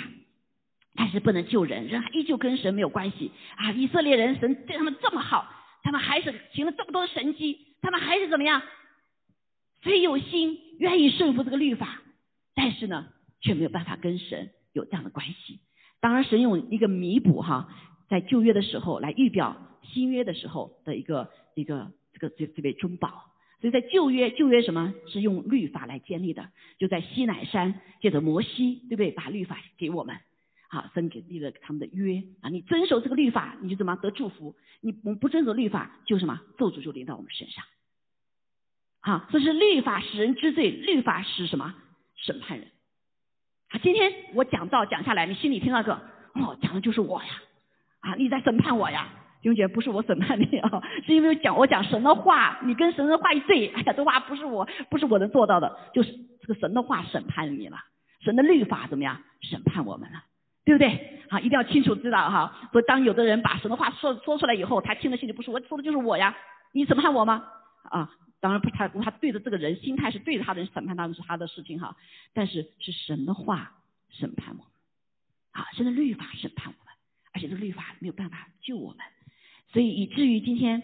[0.94, 3.72] 但是不能救人，人依旧跟神没有关系啊！
[3.72, 5.46] 以色列人神对他们这么好，
[5.82, 8.62] 他们还是行了这么多的神迹，他们还是怎么样？
[9.82, 12.00] 虽有心愿意顺服这个律法，
[12.54, 13.06] 但是呢？
[13.44, 15.58] 却没有办法跟神有这样的关系。
[15.98, 17.68] 当然，神用一个弥补哈，
[18.08, 23.31] 在旧约的时候来预表新约的时候的一个一个这个这这位中保。
[23.62, 26.50] 所以在旧约，旧约什么是用律法来建立的？
[26.78, 29.12] 就在西乃山借着摩西，对不对？
[29.12, 30.16] 把律法给我们，
[30.68, 32.50] 好，分给立了他们的约啊。
[32.50, 34.56] 你遵守这个律法，你就怎么得祝福？
[34.80, 37.64] 你不遵守律法，就什么咒诅就临到我们身上。
[39.00, 41.72] 好，这是律法使人知罪，律法使什么
[42.16, 42.66] 审判人？
[43.68, 45.94] 啊，今天我讲到讲下来，你心里听到个
[46.34, 47.28] 哦，讲的就是我呀，
[48.00, 49.08] 啊，你在审判我呀，
[49.42, 50.70] 弟兄姐不是我审判你啊，
[51.04, 57.76] 是因为讲我讲神的话，你跟神的话一对，哎呀，这话不是我，不是我能做到的，就是这个神的话审判你了，
[58.20, 60.22] 神的律法怎么样审判我们了，
[60.64, 61.20] 对不对？
[61.28, 62.68] 好，一定要清楚知道哈。
[62.70, 66.36] 所以当有的人把神的话说说出来以后，他听的心里不是我说的就是我呀，
[66.72, 67.44] 你审判我吗？
[67.82, 68.10] 啊。
[68.40, 71.96] 当然不，他他对着这个人心态是对着他的审判，当然是他的事情哈。
[72.34, 73.72] 但是是神的话
[74.10, 74.64] 审判我们，
[75.52, 76.92] 啊，神的律法审判我们，
[77.32, 78.98] 而且这律法没有办法救我们，
[79.72, 80.82] 所以以至于今天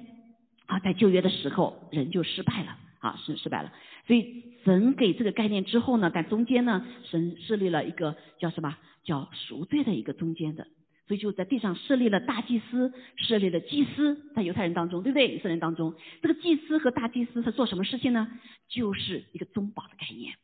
[0.66, 3.72] 啊，在旧约的时候人就失败了啊，是失败了。
[4.06, 10.66] 所以神给这个概念之后呢，在中间呢，神设立了一个叫什么叫赎罪的一个中间的。
[11.06, 15.28] 所以就在地上设立了大祭司，设立了祭司，在犹太人当中，对不对？
[15.28, 18.28] 以色列人当中，这个祭司和大祭司是做什么事情呢？
[18.68, 20.34] 就是一个中保的概念。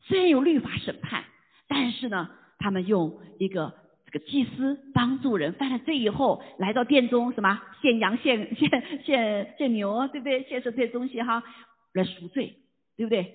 [0.00, 1.24] 虽然有律法审判，
[1.68, 3.72] 但是呢，他们用一个
[4.14, 8.70] 个祭司帮助人犯了罪以后，来到殿中什么献羊、 献献
[9.04, 10.44] 献献牛，对不对？
[10.44, 11.42] 献这些东西哈，
[11.92, 12.56] 来赎罪，
[12.96, 13.34] 对不对？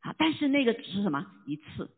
[0.00, 1.90] 啊，但是那个只是什么一次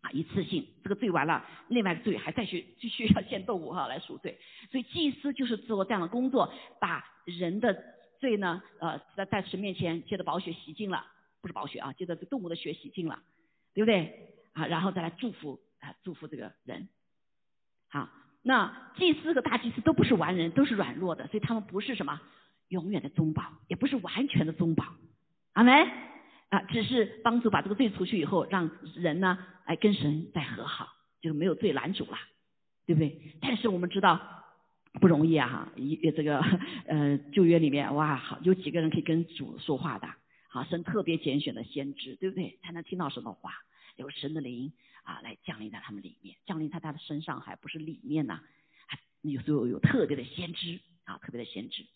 [0.00, 0.10] 啊。
[0.12, 4.38] 一次性，这个罪完了，另外的罪还再去继续要献动物哈来赎罪，
[4.70, 7.82] 所以祭司就是做这样的工作，把人的
[8.20, 11.04] 罪呢，呃，在在神面前借着宝血洗净了，
[11.42, 13.20] 不是宝血啊，借着动物的血洗净了，
[13.74, 14.32] 对不对？
[14.52, 16.88] 啊，然后再来祝福啊，祝福这个人。
[17.88, 18.08] 好，
[18.42, 22.20] 那祭司和大祭司都不是完人，都是软弱的，所以他们不是什么
[22.68, 24.84] 永远的宗保，也不是完全的宗保。
[25.52, 25.86] 阿门。
[26.48, 30.86] 啊，只是帮助把这个罪除去以后，让人呢，哎，跟神再和好，
[31.20, 32.16] 就没有罪拦阻了，
[32.86, 33.36] 对不对？
[33.40, 34.44] 但是我们知道
[35.00, 36.38] 不容易啊，哈，一这个
[36.86, 40.06] 呃旧约里面，哇，好有几个人可以跟主说话的，
[40.46, 42.60] 好，神特别拣选的先知，对不对？
[42.62, 43.50] 才能听到神的话，
[43.96, 44.72] 有神的灵
[45.06, 48.38] 啊来降临在他们里面，降临在他的身上，还不是里面呢，
[48.86, 51.86] 还有时候有特别的先知啊，特别的先知，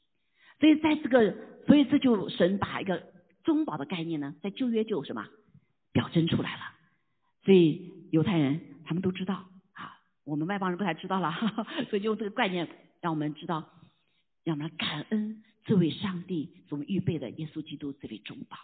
[0.59, 3.13] 所以在这个，所以这就神把一个。
[3.43, 5.27] 中保的概念呢，在旧约就什么
[5.93, 6.75] 表征出来了，
[7.43, 11.33] 所以犹太人他们都知道啊，我们外邦人不太知道了，
[11.89, 12.69] 所以用这个概念
[13.01, 13.67] 让我们知道，
[14.45, 18.59] 让我们感恩这位上帝所预备的耶稣基督这位中保。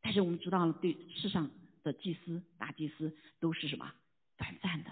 [0.00, 1.50] 但是我们知道了，对世上
[1.82, 3.92] 的祭司、大祭司都是什么
[4.36, 4.90] 短暂的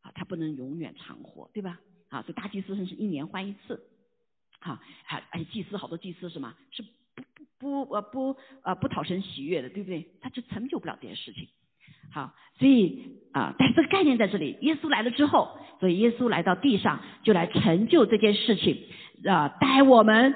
[0.00, 1.80] 啊，他不能永远长活，对吧？
[2.08, 3.82] 啊，所以大祭司甚至一年换一次，
[4.60, 6.84] 好，还而且祭司好多祭司什么是。
[7.58, 10.08] 不不呃不呃不讨神喜悦的，对不对？
[10.20, 11.46] 他就成就不了这件事情。
[12.10, 18.88] 好，所以啊，但这个概念在这里，耶稣来了之后，所以耶稣来到地上就来成就这件事情
[19.26, 20.34] 啊，带我们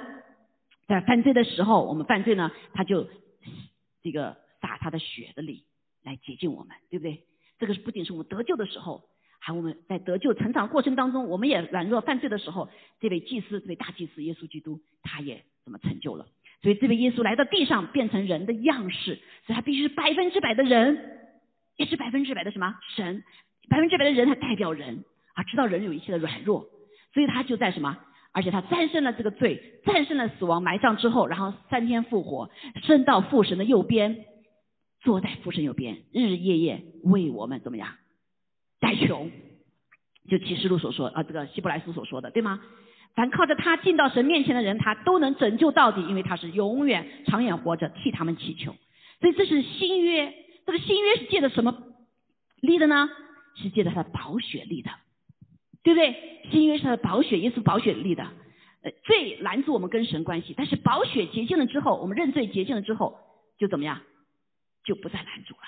[0.87, 3.09] 在犯罪的时候，我们犯罪呢，他就
[4.03, 5.65] 这个洒他的血的里
[6.07, 7.25] 来洁净我们，对不对？
[7.59, 9.03] 这个是不仅是我们得救的时候，
[9.41, 16.27] 还我们在得救成长过程当中，我们也软弱犯罪的时候，这位祭司，这位大祭司耶稣基督，他也怎么成就了？
[16.63, 21.19] 所以这位耶稣来到地上变成人的样式，所以他必须是百分之百的人，
[21.77, 23.25] 也是百分之百的什么神，
[23.69, 26.67] 百分之百的人他代表人啊，知道人有一切的软弱，
[27.13, 27.99] 所以他就在什么，
[28.33, 32.51] 而且他战胜了这个罪，战胜了死亡埋葬之后，然后三天复活，
[32.83, 34.25] 升到父神的右边，
[35.07, 37.95] 坐在父神右边，日日夜夜为我们怎么样
[38.81, 39.31] 代求，
[40.29, 42.61] 就启示录所说啊，这个希伯来书所说的，对吗？
[43.15, 48.75] 凡靠着他进到神面前的人，他都能拯救到底，因为他是永远长远活着，替他们祈求。
[49.21, 50.35] 所以这是新约，
[50.67, 51.85] 这个新约是借着什么
[52.61, 53.09] 立的呢？
[53.55, 54.91] 是借着他的宝血立的，
[55.85, 56.17] 对不对？
[56.51, 58.25] 新约是他的宝血，耶稣宝血立的。
[58.83, 63.17] 呃，罪拦住我们跟神关系，但是宝血洁净了之后，我们认罪洁净了之后，
[63.57, 64.01] 就怎么样？
[64.87, 65.61] 就不再拦阻了。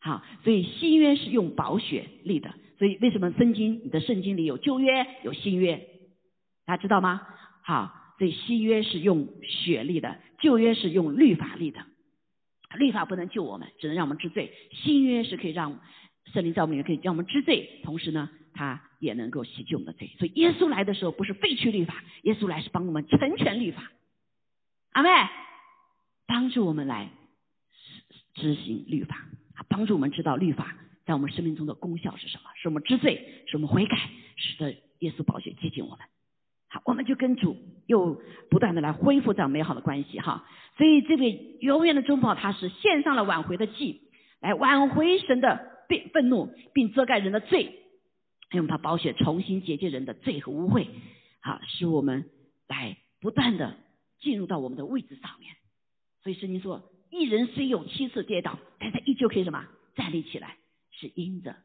[0.00, 2.52] 好，所以新约是用宝血立的。
[2.78, 5.76] 所以为什么圣经你的圣经里有旧约有新约？
[6.64, 7.26] 大家知道吗？
[7.62, 11.84] 好，所以新约是用血立的，旧约是用律法立的。
[12.78, 14.52] 律法不能救我们，只能让我们知罪。
[14.72, 15.78] 新约是可以让
[16.32, 20.10] 圣灵在我们里面可以让我们知罪，同时呢，它也能够洗去我们的罪。
[20.18, 23.90] 所以耶稣来的时候不是废去律法，耶稣来是帮我们成全律法。
[24.92, 25.10] 阿妹，
[26.26, 27.10] 帮助我们来
[28.40, 29.26] 执行律法，
[29.68, 30.74] 帮助我们知道律法。
[31.04, 32.44] 在我们生命中的功效是什么？
[32.60, 33.96] 是我们知罪，是我们悔改，
[34.36, 35.98] 使得耶稣宝血接近我们。
[36.68, 40.46] 好，我们就跟主又不断的来恢复这样美好的关系哈。
[40.76, 44.02] 所以这位永远的中保，他是献上了挽回的祭，
[44.40, 47.74] 来挽回神的变愤怒，并遮盖人的罪，
[48.52, 50.86] 用他宝血重新洁净人的罪和污秽，
[51.40, 52.30] 好，使我们
[52.68, 53.76] 来不断的
[54.20, 55.56] 进入到我们的位置上面。
[56.22, 60.56] 所以圣经说，一人虽有七次跌倒，但他依旧可以什么站立起来。
[60.92, 61.56] 是因着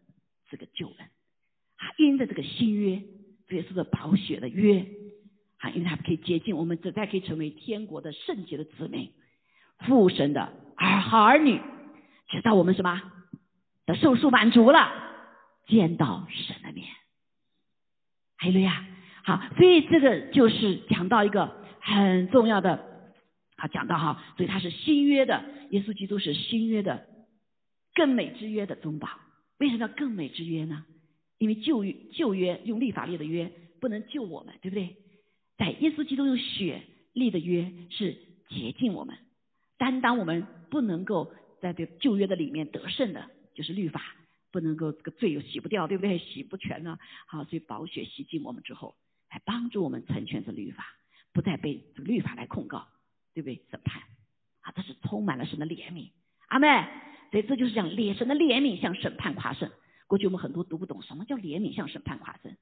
[0.49, 2.91] 这个救恩，啊，因着这个新约，
[3.49, 4.85] 耶稣的宝血的约，
[5.57, 9.11] 啊，因为他可以接近我们，这才可以成为天国的圣洁的子民，
[9.79, 11.59] 父神的儿好儿女，
[12.29, 13.01] 直到我们什么
[13.85, 14.89] 的寿数满足了，
[15.67, 16.87] 见到神的面。
[18.37, 18.87] 还有呀，
[19.25, 22.94] 好，所以这个就是讲到一个很重要的，
[23.57, 27.07] 好讲到哈，所以他是新约的，耶稣基督是新约的
[27.93, 29.09] 更美之约的中保。
[29.57, 30.85] 为什么要更美之约呢？
[31.37, 34.95] 因为旧约旧约用立法立的约不能救我们，对不对？
[35.57, 36.81] 在耶稣基督用血
[37.13, 38.17] 立的约是
[38.49, 39.17] 洁净我们，
[39.77, 44.01] 担当我们不能够在这旧约的里面得胜的，就是律法
[44.51, 46.17] 不能够这个罪又洗不掉，对不对？
[46.17, 46.97] 洗不全呢。
[47.27, 48.95] 好，所以宝血洗净我们之后，
[49.31, 50.85] 来帮助我们成全这律法，
[51.33, 52.87] 不再被这个律法来控告，
[53.35, 53.61] 对不对？
[53.69, 54.01] 审判
[54.61, 56.09] 啊，这是充满了神的怜悯。
[56.47, 56.67] 阿妹。
[57.31, 59.69] 所以这就是讲脸神的怜悯向审判夸胜。
[60.07, 62.55] 过去我们很多读不懂什么叫怜悯向审判夸胜，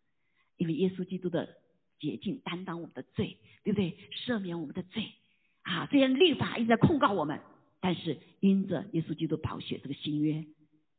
[0.58, 1.58] 因为耶稣基督的
[2.00, 3.96] 洁净担当我们的罪，对不对？
[4.26, 5.12] 赦免我们的罪
[5.62, 5.86] 啊！
[5.92, 7.40] 虽然律法一直在控告我们，
[7.82, 10.44] 但是因着耶稣基督宝血这个新约，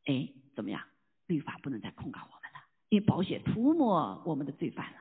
[0.04, 0.80] 哎，怎么样？
[1.26, 2.60] 律法不能再控告我们了，
[2.90, 4.98] 因为宝血涂抹我们的罪犯了。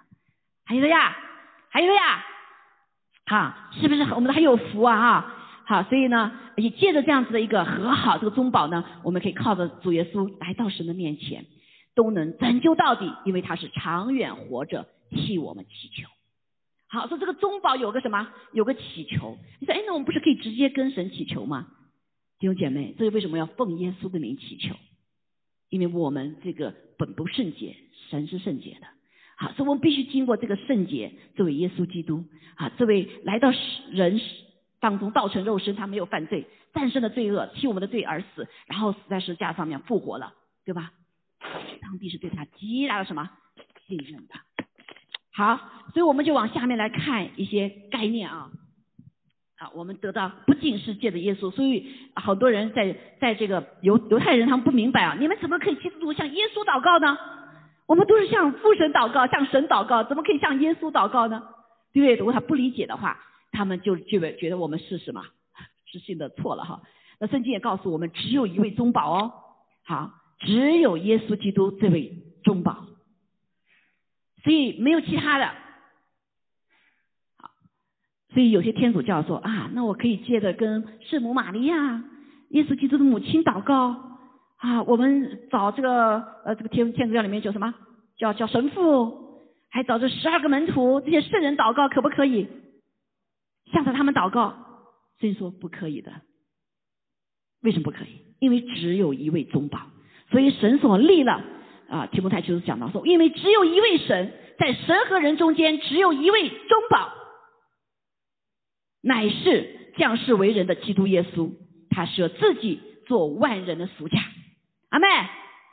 [0.66, 1.16] 还有了呀，
[1.70, 2.26] 还有了呀，
[3.26, 4.98] 哈，是不是我们的很有福啊？
[5.00, 5.36] 哈。
[5.66, 11.46] 好，所以呢，也借着这样子的一个和好，这个中保呢，我们可以靠着主耶稣来到神的面前，
[11.96, 16.10] 都能拯救到底，因为他是长远活着替我们祈求。
[16.90, 18.28] 好，说这个中保有个什么？
[18.52, 19.38] 有个祈求。
[19.60, 21.68] 你说，哎，那我们不是可以直接跟神祈求吗？
[22.40, 24.76] 弟兄姐妹，这是为什么要奉耶稣的名祈求？
[25.70, 27.78] 因为我们这个本不圣洁，
[28.10, 28.88] 神是圣洁的。
[29.52, 32.24] 所以我们必须经过这个圣洁，这位耶稣基督，
[32.56, 33.52] 啊，这位来到
[33.92, 34.20] 人。
[34.84, 40.34] 当中道成肉身，他没有犯罪，战胜了罪恶，替我们的罪而死，然后死在十字架上面复活了，
[40.66, 40.92] 对吧？
[41.82, 43.30] 上帝是对他极大的什么
[43.88, 44.34] 信任的？
[45.34, 45.58] 好，
[45.94, 48.52] 所以我们就往下面来看一些概念啊。
[49.58, 57.18] 好，我们得到不仅是借着耶稣，所以好多人在在这个犹犹太人他们不明白啊，你们怎么可以基督徒向耶稣祷告呢？
[57.86, 61.44] 我们都是向父神祷告，向神祷告，怎么可以向耶稣祷告呢？
[61.92, 62.16] 对不对？
[62.16, 63.20] 如果他不理解的话。
[63.56, 65.24] 他们就就会觉得我们是什么
[65.86, 66.82] 是信的错了哈？
[67.20, 69.32] 那圣经也告诉我们，只有一位中保哦，
[69.84, 72.88] 好，只有耶稣基督这位中保，
[74.44, 75.46] 所以没有其他的。
[77.38, 77.52] 好，
[78.34, 82.04] 所以有些天主教说啊，那我可以借着跟圣母玛利亚、
[82.50, 84.13] 耶稣基督的母亲祷告
[84.64, 87.74] 啊，我们找这个呃这个天天主教里面叫什么？
[88.16, 92.48] 叫叫神父，还找这十二个门徒这些圣人祷告，可不可以？
[93.74, 94.56] 向着他们祷告，
[95.20, 96.14] 所以说不可以的。
[97.62, 98.36] 为什么不可以？
[98.40, 99.82] 因为只有一位中保，
[100.32, 101.44] 所以神所立了
[101.90, 102.08] 啊。
[102.08, 106.58] 提摩太就是讲到说，因为只有一位神，在神和人中间只有一位中
[106.90, 107.12] 保，
[109.02, 111.52] 乃是降世为人的基督耶稣，
[111.90, 114.20] 他舍自己做万人的赎价。
[114.94, 115.08] 阿妹，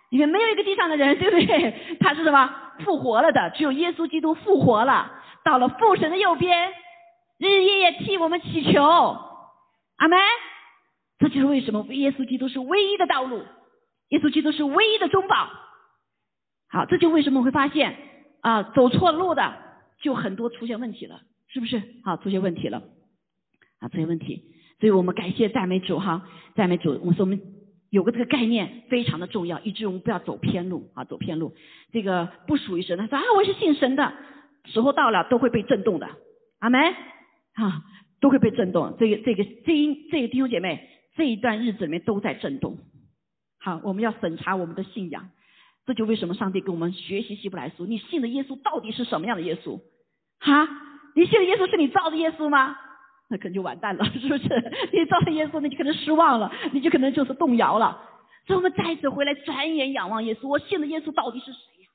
[0.09, 1.97] 因为没有一个地上的人，对不对？
[2.01, 2.51] 他是什么？
[2.85, 5.13] 复活了的，只有耶稣基督复活了，
[5.45, 6.73] 到了父神的右边。
[7.39, 10.19] 日日夜夜替我们祈求，阿门。
[11.19, 13.45] 这就是为什么耶稣基督是唯一的道路，
[14.09, 15.51] 耶稣基督是唯一的中保。
[16.71, 17.95] 好，这就为什么会发现
[18.41, 19.55] 啊，走错路的
[20.01, 21.83] 就很多出现问题了，是不是？
[22.05, 22.83] 好，出现问题了
[23.81, 24.45] 啊，出现问题。
[24.81, 26.27] 所以我们感谢赞美主哈，
[26.57, 26.99] 赞美主。
[27.05, 27.39] 我说我们
[27.91, 31.55] 有个这个概念非常的重要，以致我们不要走偏路啊，走偏路。
[31.93, 34.13] 这个不属于神，他说啊，我是信神的，
[34.65, 36.09] 时候到了都会被震动的，
[36.61, 36.81] 阿门。
[37.55, 37.83] 啊，
[38.21, 38.97] 都会被震动。
[38.99, 42.79] 这个、这个、这一、这个弟兄姐妹，这一段日子里面都在震动，
[43.59, 45.29] 好，我们要审查我们的信仰。
[45.85, 49.81] 这就为什么上帝跟我们学习希伯来书，你信的耶稣到底是什么样的耶稣？
[50.39, 50.69] 哈，
[51.17, 52.77] 你信的耶稣是你造的耶稣吗？
[53.31, 54.49] 那可能就完蛋了， 是不是？
[54.93, 58.09] 你造了耶稣，那就可能失望了，你就可能就是动摇了。
[58.45, 61.89] 所以我们再次回来转眼仰望耶稣，我信的耶稣到底是谁呀？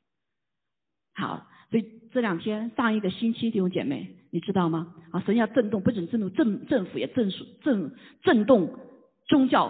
[1.16, 4.96] 好，所以这两天上一个星期弟兄姐妹，你知道吗？
[5.12, 7.30] 啊，神要震动，不仅震动政政府，也震
[7.62, 8.80] 震震动
[9.28, 9.66] 宗教。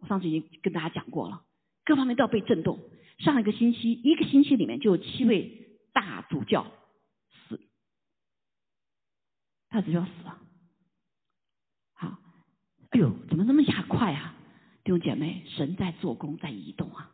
[0.00, 1.42] 我上次已经跟大家讲过了，
[1.84, 2.78] 各方面都要被震动。
[3.18, 6.64] 上一个星期，一个星期里面就有七位大主教
[7.48, 7.60] 死，
[9.68, 10.38] 大主教死了。
[12.90, 14.34] 哎呦，怎么那么加快啊？
[14.84, 17.10] 弟兄姐妹，神在做工，在移动啊！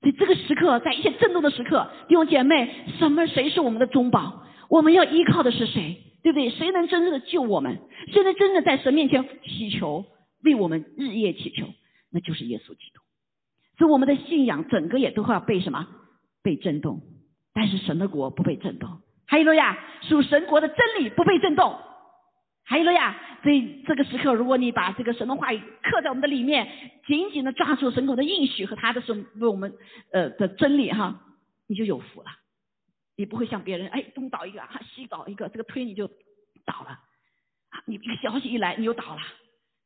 [0.00, 2.68] 所以这个时刻，在一切震动的时刻，弟兄姐妹，
[2.98, 4.44] 什么谁是我们的中保？
[4.68, 6.02] 我们要依靠的是谁？
[6.24, 6.50] 对不对？
[6.50, 7.78] 谁能真正的救我们？
[8.12, 10.04] 谁能真的在神面前祈求，
[10.42, 11.68] 为我们日夜祈求？
[12.10, 13.00] 那就是耶稣基督。
[13.78, 15.86] 所以我们的信仰整个也都会要被什么？
[16.42, 17.00] 被震动。
[17.54, 19.00] 但是神的国不被震动。
[19.26, 21.78] 还有了呀，属神国的真理不被震动。
[22.64, 26.66] 还有了呀，所以这个时刻，如果你把这个神的话语刻在我们的里面，
[27.06, 29.74] 紧紧的抓住神口的应许和他的神为我们
[30.12, 31.20] 呃的真理哈，
[31.66, 32.30] 你就有福了。
[33.16, 36.08] 你不会像别人哎东倒一个哈西倒一个，这个推你就
[36.64, 36.98] 倒了
[37.68, 37.82] 啊！
[37.84, 39.20] 你一个消息一来你就倒了，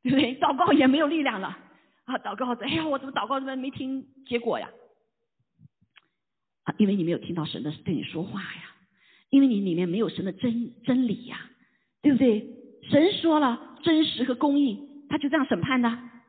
[0.03, 0.39] 对不对？
[0.39, 1.59] 祷告也没有力量了。
[2.05, 4.71] 啊，祷告，哎呀，我怎么祷告怎么没听结果呀？
[6.65, 8.77] 啊，因为你没有听到神的对你说话呀，
[9.31, 11.51] 因为你里面没有神的真真理呀，
[12.03, 12.47] 对不对？
[12.91, 14.79] 神说了真实和公义，
[15.09, 15.89] 他就这样审判的。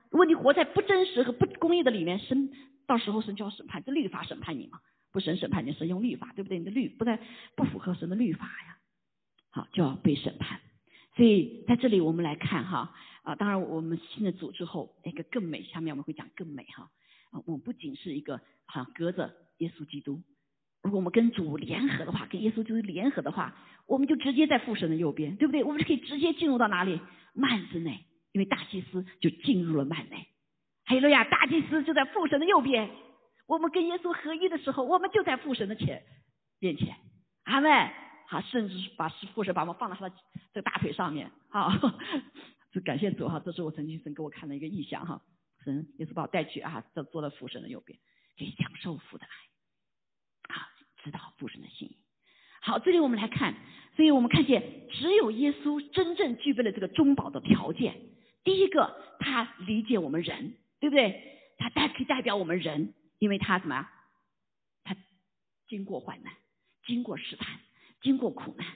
[0.10, 2.52] 如果你活在不真实和不公义的里面，神
[2.86, 4.80] 到时候神就要审判，这律法审判你嘛？
[5.12, 6.60] 不神审判你，神用律法，对不对？
[6.60, 7.20] 你的律不在
[7.56, 8.78] 不符合神的律法呀，
[9.50, 10.60] 好就要被审判。
[11.16, 12.94] 所以在这里我们来看哈。
[13.24, 15.62] 啊，当然，我们新的组之后，一个更美。
[15.62, 16.90] 下面我们会讲更美哈。
[17.32, 20.22] 啊，我们不仅是一个哈隔着耶稣基督，
[20.84, 23.56] 如果我们跟主联合的话，跟耶稣基督联合的话，
[23.88, 25.64] 我们就直接在父神的右边，对不对？
[25.64, 27.00] 我们就可以直接进入到哪里？
[27.34, 30.28] 幔子内，因为大祭司就进入了幔内。
[30.86, 32.90] 还有了呀，大祭司就在父神的右边。
[33.48, 36.04] 我们跟耶稣合一的时候，我们就在父神的前
[36.60, 36.96] 面前。
[37.44, 37.70] 阿妹，
[38.28, 40.16] 好，甚至是把父神把我们放到他的
[40.54, 41.72] 这个大腿上面，好。
[42.74, 45.22] 就感谢主哈，这是我曾经神给我看的一个意象哈，
[45.64, 47.98] 神耶稣把我带去啊，坐坐在父神的右边，
[48.38, 49.32] 可以享受父的爱，
[51.12, 51.98] 知道父神的心意。
[52.62, 53.56] 好，这里我们来看，
[53.96, 57.96] 所以我们看见只有耶稣真正具备了这个中保的条件。
[58.44, 61.40] 第一个，他理解我们人，对不对？
[61.58, 63.88] 他代可以代表我们人，因为他什么？
[64.84, 64.96] 他
[65.68, 66.34] 经过患难，
[66.86, 67.60] 经过试探，
[68.02, 68.68] 经过苦难，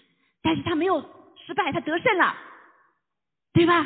[0.41, 1.01] 但是他没有
[1.45, 2.36] 失败，他得胜了。
[3.53, 3.86] 对吧？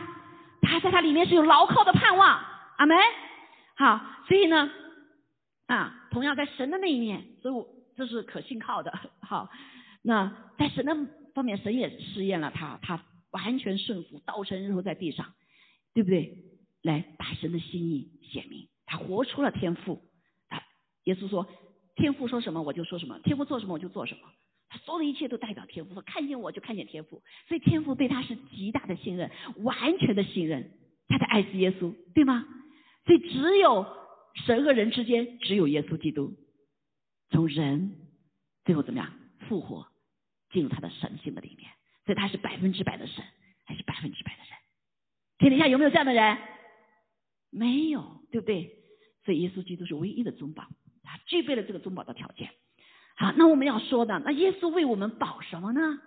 [0.61, 2.39] 他在他里面是有牢靠的盼望，
[2.77, 2.95] 阿门。
[3.75, 4.71] 好，所以呢，
[5.65, 8.91] 啊，同样在神的那一面，所以我这是可信靠的。
[9.21, 9.49] 好，
[10.01, 10.95] 那在神的
[11.33, 15.33] 方面，神也试验了他，他完全顺服，道成肉在地上，
[15.93, 16.37] 对不对？
[16.81, 20.01] 来把神的心意显明，他活出了天赋。
[20.47, 20.61] 他
[21.05, 21.47] 耶稣说，
[21.95, 24.21] 天赋说什么我就说什么，天赋做什么我就做什么。
[24.83, 29.31] 所有的一切都代表天赋，看见我就看见天赋，所以天赋对他是极大的信任，
[29.63, 30.69] 完全的信任，
[31.07, 32.45] 他的爱是耶稣，对吗？
[33.05, 33.85] 所以只有
[34.45, 36.33] 神和人之间，只有耶稣基督，
[37.35, 37.91] 从人
[38.63, 39.11] 最后怎么样
[39.49, 39.85] 复活，
[40.51, 41.69] 进入他的神性的里面，
[42.05, 43.23] 所以他是百分之百的神，
[43.65, 44.57] 还是百分之百的人？
[45.37, 46.37] 天底下有没有这样的人？
[47.49, 48.73] 没有，对不对？
[49.25, 50.63] 所以耶稣基督是唯一的宗保，
[51.03, 52.49] 他具备了这个宗保的条件。
[53.17, 55.99] 好，那我们要说的，那耶稣为我们保什么呢？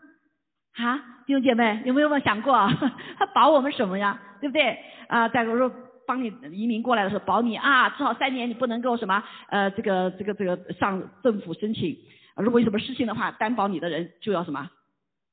[0.77, 2.55] 啊，弟兄姐妹，有没有想过
[3.19, 4.19] 他保我们什么呀？
[4.41, 4.79] 对不对？
[5.09, 5.69] 啊，在我说
[6.09, 11.97] 帮你移民过来的时候，保你啊，至少三年你不能够什么呃，这个这个这个上政府申请，
[12.37, 14.71] 如果有什么事情的话，担保你的人就要什么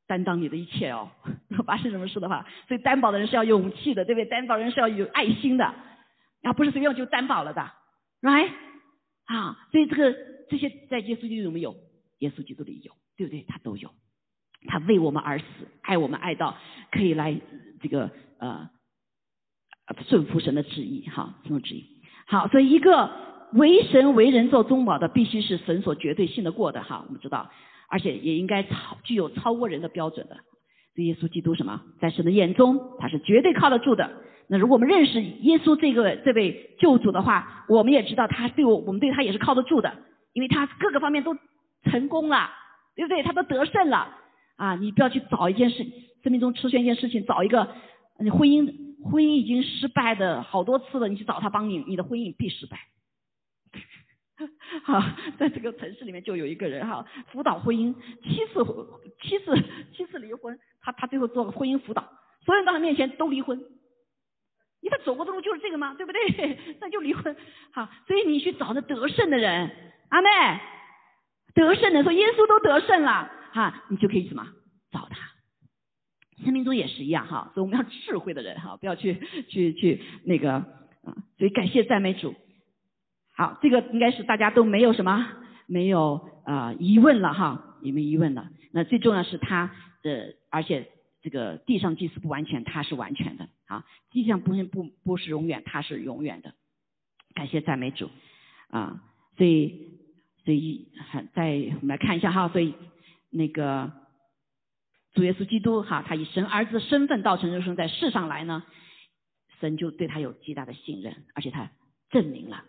[0.06, 1.10] 担当你的一切哦。
[1.66, 4.26] 发生什么事的话，所以担保的人是要勇气的，对不对？
[4.26, 5.66] 担保人是要有爱心的，
[6.44, 7.72] 啊，不是随便就担保了的
[8.22, 8.52] ，right？
[9.26, 10.36] 啊，所以这个。
[10.48, 11.76] 这些在耶稣基督有没有？
[12.20, 13.44] 耶稣基督里有，对不对？
[13.48, 13.90] 他都有，
[14.68, 15.46] 他为我们而死，
[15.82, 16.56] 爱我们爱到
[16.92, 17.36] 可以来
[17.82, 18.70] 这个呃
[20.08, 21.86] 顺服神的旨意，哈，什么旨意？
[22.28, 23.10] 好，所以一个
[23.54, 27.50] 为神为人做中保的，必须是神所绝对信得过的，哈，我们知道，
[27.90, 30.38] 而且也应该超具有超过人的标准的。
[30.96, 31.82] 这耶稣基督什么？
[32.00, 34.10] 在神的眼中，他是绝对靠得住的。
[34.48, 39.94] 那如果我们认识耶稣这个这位救主的话，我们也知道他对我，我们对他也是靠得住的。
[40.34, 41.38] 因为他各个方面都
[41.86, 42.50] 成功了，
[42.96, 43.24] 对不对？
[43.24, 44.10] 他都得胜了
[44.58, 44.76] 啊！
[44.76, 45.86] 你不要去找一件事，
[46.24, 47.70] 生命中出现一件事情，找一个
[48.20, 48.70] 你婚姻
[49.10, 52.80] 婚姻已经失败的好多次了，你去找他帮你，你的婚姻必失败。
[54.84, 55.02] 好，
[55.38, 57.94] 在这个城市里面就有一个人哈，辅导婚姻，
[58.24, 58.66] 七次
[59.22, 59.56] 七次
[59.94, 62.02] 七次离婚，他他最后做了婚姻辅导，
[62.44, 63.64] 所有人到他面前都离婚。
[64.82, 65.94] 你他走过的路就是这个吗？
[65.96, 66.76] 对不对？
[66.82, 67.36] 那就离婚。
[67.72, 69.72] 好，所以你去找那得胜的人，
[70.10, 70.30] 阿妹，
[71.54, 74.46] 得胜的说耶稣都得胜了，哈，你就可以什么
[74.92, 75.25] 找他。
[76.44, 81.16] 生命中也是一样哈，所以我们要智慧的人哈，不要去去去那个啊。
[81.38, 82.36] 所以感谢赞美主。
[83.34, 85.28] 好，这个应该是大家都没有什么
[85.68, 88.50] 没有啊疑问了哈，也没疑问了。
[88.72, 89.72] 那最重要是他
[90.04, 90.90] 的，而且。
[91.22, 93.84] 这个地上祭祀不完全，他是完全的啊！
[94.12, 96.54] 地上不不不是永远，他是永远的。
[97.34, 98.12] 感谢赞美主
[98.70, 99.02] 啊！
[99.36, 99.90] 所以
[100.44, 102.76] 所以还再我们来看一下哈，所以
[103.32, 103.92] 那个
[105.16, 108.64] 主耶稣基督哈，他以神儿子的身份道成肉身在世上来呢，
[109.60, 111.72] 神就对他有极大的信任，而且他
[112.10, 112.66] 证明了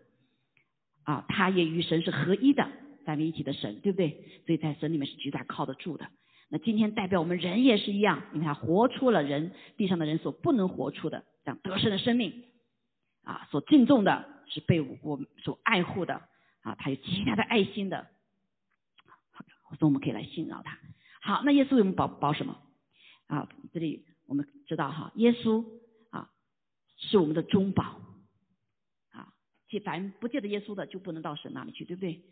[1.02, 2.68] 啊，他也与神是合一的，
[3.04, 4.24] 三位一体的神，对不对？
[4.46, 6.08] 所以在神里面是极大靠得住的。
[6.48, 12.44] 那今天代表我们人也是一样，你看活出了人地上的人所不能活出的这样得胜的生命，
[13.24, 16.22] 啊，所敬重的是被我们所爱护的，
[16.60, 18.06] 啊，他有极大的爱心的，
[19.70, 20.78] 所以我们可以来信绕他。
[21.26, 22.56] 好，那耶稣为我们保保什么？
[23.26, 25.64] 啊，这里我们知道哈，耶稣
[26.10, 26.30] 啊
[26.96, 28.00] 是我们的中保，
[29.10, 29.34] 啊，
[29.68, 32.22] 借凡不借着耶稣的就不能到神那里去，对不对？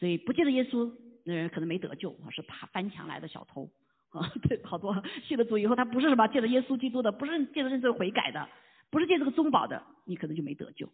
[0.00, 0.92] 所以不借着耶稣。
[1.28, 3.68] 那人可能没得救，是爬翻墙来的小偷
[4.10, 4.94] 啊， 对，好多
[5.26, 8.48] 信了主以后，他不是什么借着耶稣基督的，不是借着认罪悔改的，
[8.90, 10.88] 不是借这个中保的，你可能就没得救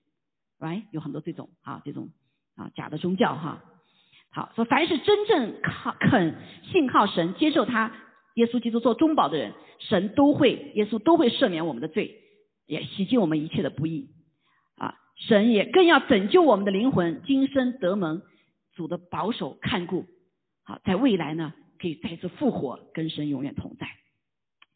[0.59, 0.85] ，right？
[0.91, 2.11] 有很多这种啊，这种
[2.57, 3.63] 啊假的宗教哈。
[4.35, 6.35] 好，说凡是真正靠肯
[6.73, 7.93] 信靠神，接受他
[8.35, 12.17] 耶稣基督做中保的人，神都会耶稣都会赦免我们的罪，
[12.67, 14.09] 也洗净我们一切的不义
[14.77, 14.95] 啊。
[15.17, 18.23] 神也更要拯救我们的灵魂，今生得蒙
[18.75, 20.07] 主的保守看顾。
[20.65, 23.87] 好，在未来呢，可以再次复活，跟神永远同在。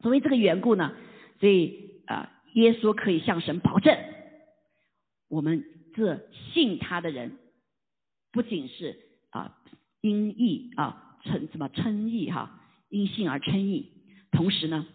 [0.02, 0.94] 所以这个缘故呢，
[1.40, 3.96] 所以啊，耶稣可以向神保证，
[5.30, 7.38] 我们这信他的人，
[8.32, 9.00] 不仅是
[10.06, 13.92] 因义啊称什么称义哈，因信而称义，
[14.30, 14.86] 同时呢，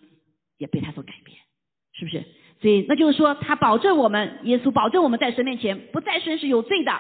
[0.58, 1.38] 也被他所改变，
[1.94, 2.26] 是不是？
[2.62, 6.92] 所以那就是说，他保证我们，耶稣保证我们在神面前不再生是有罪的。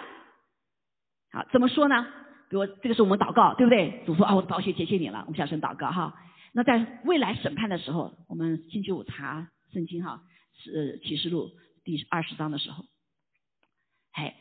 [1.31, 2.07] 好，怎么说呢？
[2.49, 4.03] 比如这个是我们祷告，对不对？
[4.05, 6.19] 主说啊，我的宝血谢谢你了，我们向神祷告哈。
[6.51, 10.23] 那在未来审判的时候，我们星期五查圣经哈，
[10.55, 11.51] 是启示录
[11.85, 12.83] 第二十章的时候，
[14.11, 14.35] 哎，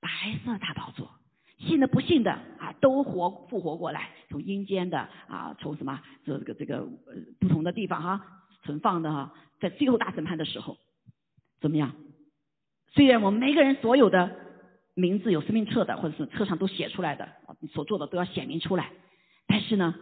[0.00, 0.08] 白
[0.44, 1.10] 色大宝座，
[1.58, 4.98] 信的不信的啊，都活复活过来，从阴间的
[5.28, 8.20] 啊，从什么这这个这个呃不同的地方哈
[8.62, 10.76] 存放的哈，在最后大审判的时候，
[11.60, 11.92] 怎么样？
[12.92, 14.44] 虽然我们每个人所有的。
[14.96, 17.28] 名字有生命册的，或者是册上都写出来的，
[17.58, 18.92] 你所做的都要显明出来。
[19.48, 19.92] 但是呢，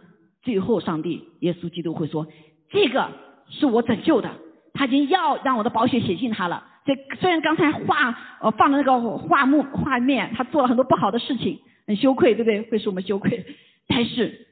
[0.43, 2.27] 最后上帝耶稣基督会说，
[2.69, 3.09] 这个
[3.49, 4.37] 是我拯救的，
[4.71, 6.67] 他已经要让我的宝血写进他了。
[6.85, 12.61] 这虽然刚才画呃放的那个画幕画面，他做了很多不好的事情，很羞愧，对不对？
[12.69, 13.45] 会使我们羞愧。
[13.87, 14.47] 但是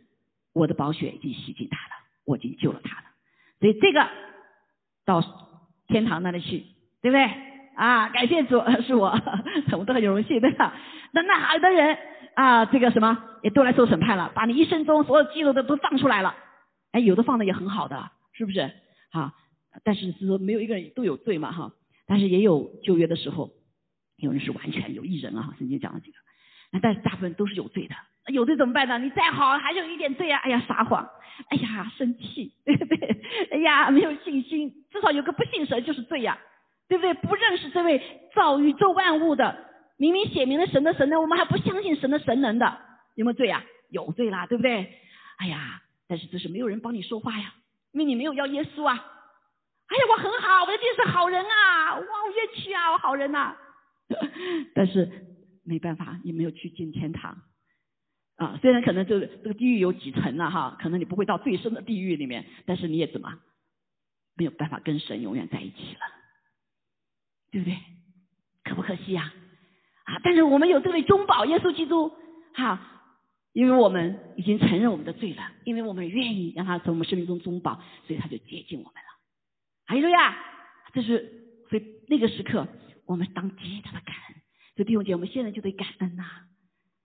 [0.54, 1.94] 我的宝血已经洗净他了，
[2.26, 3.04] 我已经救了他了。
[3.60, 4.08] 所以这个
[5.06, 5.22] 到
[5.88, 6.66] 天堂那里去，
[7.02, 7.30] 对不对？
[7.76, 9.08] 啊，感谢主，是我，
[9.72, 10.74] 我们都很荣幸，对吧？
[11.14, 11.98] 那那好的人
[12.36, 16.36] 啊，这个什么也都来受审判了，把你一生中所有记录的都放出来了。
[16.92, 18.72] 哎，有的放的也很好的，是不是？
[19.12, 19.32] 好，
[19.84, 21.72] 但是是说没有一个人都有罪嘛，哈。
[22.12, 23.54] 但是也有旧约的时候，
[24.18, 26.18] 有人是完全有艺人啊，圣经讲了几个。
[26.70, 27.96] 那但是大部分都是有罪的，
[28.34, 29.00] 有罪怎么办呢？
[29.00, 31.10] 你再好还有一点罪啊，哎呀撒谎，
[31.48, 33.22] 哎呀生气， 对不对？
[33.52, 36.38] 哎呀没有信心，至少有个不信神就是罪呀。
[36.90, 37.14] 对不对？
[37.14, 38.02] 不认识这位
[38.36, 42.78] 造宇宙万物的，明明写明了神的神能，我们还不相信神的神能的，
[43.16, 43.64] 有没有罪啊？
[43.90, 45.00] 有罪啦，对不对？
[45.38, 47.54] 哎呀，但是这是没有人帮你说话呀，
[47.94, 49.06] 因为你没有要耶稣啊。
[49.92, 53.56] 哎呀，我很好，我的弟是好人啊，哇，我冤屈啊，我好人呐。
[54.74, 55.10] 但是
[55.66, 57.42] 没办法，你没有去进天堂
[58.38, 58.58] 啊。
[58.62, 63.38] 虽然可能这个这个地狱有几层了哈，可能你不会到最深的地狱里面，但是你也怎么
[64.36, 66.02] 没有办法跟神永远在一起了。
[67.52, 67.78] 对不对？
[68.64, 69.34] 可不可惜呀？
[70.06, 70.22] 啊！
[70.24, 72.14] 但是我们有这位中保耶稣基督，
[72.54, 72.80] 哈，
[73.52, 79.11] 因为我们已经承认我们的罪了，因为我们愿意让他从我们生命中中保，所以他就接近我们了。
[79.92, 80.38] 还有呀，
[80.94, 81.30] 这是
[81.70, 82.66] 所以那个时刻，
[83.06, 84.36] 我们当极大的感恩。
[84.78, 86.24] 所以弟兄姐妹，我们现在就得感恩呐。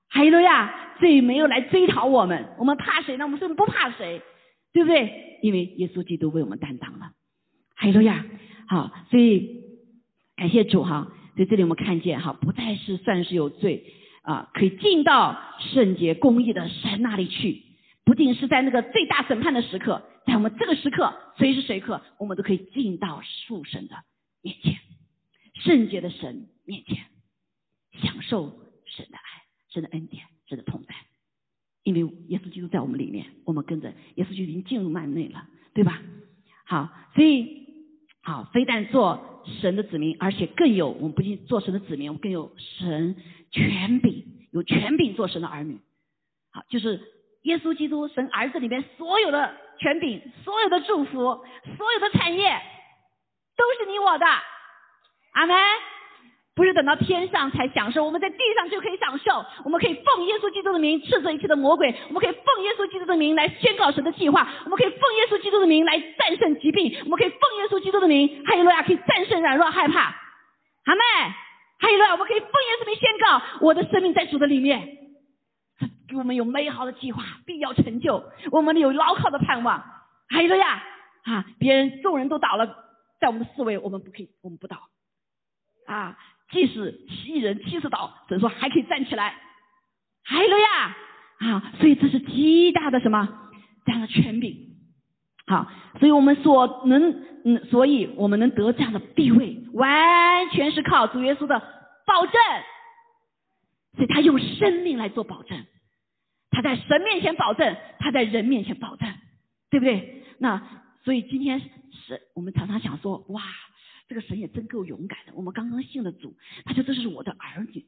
[0.08, 3.24] 还有呀，罪没有来追讨我们，我们怕谁呢？
[3.24, 4.22] 我们是不怕谁，
[4.72, 5.40] 对不对？
[5.42, 7.10] 因为耶稣基督为我们担当了。
[7.74, 8.24] 还有呀，
[8.68, 9.66] 好，所以。
[10.36, 13.84] 感谢主哈，在这里我们看见哈，不再是算是有罪
[14.20, 17.62] 啊，可以进到圣洁公义的神那里去。
[18.06, 23.96] 不仅是在那个最大审判的时刻，在我们这个时刻，随时随刻，我们都可以进到父神的
[24.42, 24.78] 面前，
[25.54, 27.04] 圣洁的神面前，
[28.00, 30.94] 享受神的爱、神的恩典、神的同在。
[31.82, 36.00] 因为耶稣基督在我们里面，我们跟着耶稣就已经进入幔内了，对吧？
[36.64, 37.66] 好，所以
[38.22, 43.16] 好，非但做神的子民，而且更有我们不仅做神的子民，我们更有神
[43.50, 45.80] 权柄，有权柄做神的儿女。
[46.50, 47.00] 好，就是
[47.46, 51.44] 耶稣基督神儿子里面所有的权柄、所有的祝福、
[51.78, 52.60] 所有的产业，
[53.56, 54.26] 都是你我的。
[55.32, 55.56] 阿门。
[56.56, 59.44] 不是等到天上才享受，我们在地上就可以享受。
[59.62, 70.00] 我们可以奉耶稣基督的名斥责一切的魔鬼，我们可以奉耶稣基督的名来宣告神的计划，我们可以奉耶稣基督的名来战胜疾病，我们可以奉耶稣基督的名，哈利路亚，可以战胜软弱害怕。
[70.00, 71.02] 阿妹，
[71.78, 74.80] 哈利路亚，我们可以奉耶稣的名宣告，我的生命在主的里面，
[76.08, 79.84] 给我们有美好的计划，必要成就，我们有牢靠的盼望。
[80.28, 80.82] 还有呀，
[81.24, 82.66] 啊，别人众人都倒了，
[83.20, 84.88] 在我们的思维，我们不可以，我们不倒，
[85.86, 86.16] 啊。
[86.48, 89.34] 即使七人七十倒，只能说还可以站起来，
[90.22, 90.96] 还有呀
[91.40, 91.72] 啊！
[91.80, 93.50] 所以这是极大的什么
[93.84, 94.56] 这样的权柄，
[95.48, 95.66] 好，
[95.98, 101.58] 所以我们所能嗯，所以我们能得这样的地位，完全是靠主耶稣的
[102.06, 102.34] 保证。
[103.96, 105.66] 所以他用生命来做保证，
[106.56, 109.06] 他在神面前保证，他在人面前保证，
[109.68, 110.22] 对不对？
[110.38, 110.62] 那
[111.04, 111.68] 所以今天是
[112.34, 113.42] 我们常常想说，哇！
[114.08, 115.32] 这个神也真够勇敢的。
[115.34, 116.34] 我们刚刚信了主，
[116.64, 117.84] 他说这是我的儿女，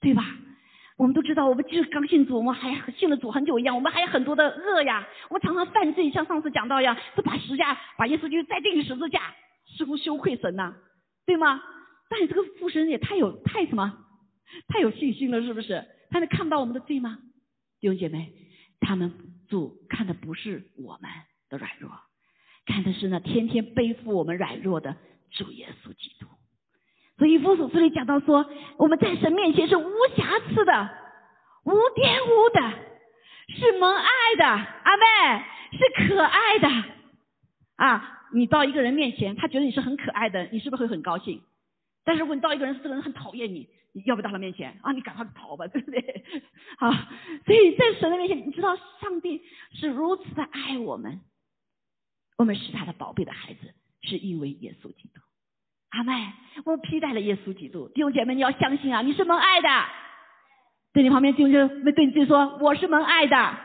[0.00, 0.24] 对吧？
[0.96, 5.04] 我们都知道，我们就是刚信主，我们还信了主很久一样，我们还有很多的恶呀。
[5.30, 9.34] 我们常常犯罪，像上次讲到一样，是把十字架把耶稣就再钉十字架，
[9.76, 10.72] 似乎羞愧神呐，
[11.26, 11.60] 对吗？
[12.08, 13.98] 但你这个父神也太有太什么，
[14.68, 15.84] 太有信心了，是不是？
[16.10, 17.18] 他能看到我们的罪吗？
[17.82, 18.32] 弟兄姐妹，
[18.78, 19.12] 他们
[19.48, 21.10] 主看的不是我们
[21.50, 21.90] 的软弱，
[22.64, 24.96] 看的是那天天背负我们软弱的。
[25.32, 26.26] 主耶稣基督，
[27.16, 28.44] 所以父所这里讲到说，
[28.76, 30.90] 我们在神面前是无瑕疵的、
[31.64, 32.60] 无玷污的，
[33.48, 34.06] 是蒙爱
[34.36, 36.68] 的，阿妹是可爱的
[37.76, 38.20] 啊！
[38.34, 41.42] 你到一个人面前，他觉得你是很可爱的，你是不是会很高兴？
[42.04, 44.92] 但是如果你到一个人，这个人很讨厌你，你要不到他面前啊？
[44.92, 46.24] 你赶快逃吧，对不对？
[46.78, 46.90] 好，
[47.44, 49.42] 所以在神的面前，你知道上帝
[49.72, 51.20] 是如此的爱我们，
[52.38, 53.74] 我们是他的宝贝的孩子。
[54.04, 55.20] 是因为耶稣基督，
[55.90, 56.32] 阿妹，
[56.64, 57.88] 我们披戴了耶稣基督。
[57.90, 59.68] 弟兄姐妹，你要相信啊，你是蒙爱的。
[60.92, 63.56] 对你旁边弟兄姐妹，对你自己说，我是蒙爱的，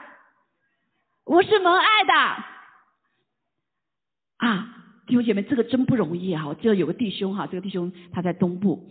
[1.26, 2.14] 我是蒙爱的。
[4.46, 4.77] 啊，
[5.08, 6.46] 弟兄姐妹，这个真不容易啊！
[6.46, 8.88] 我记得有个弟兄哈，这个弟兄他在东部，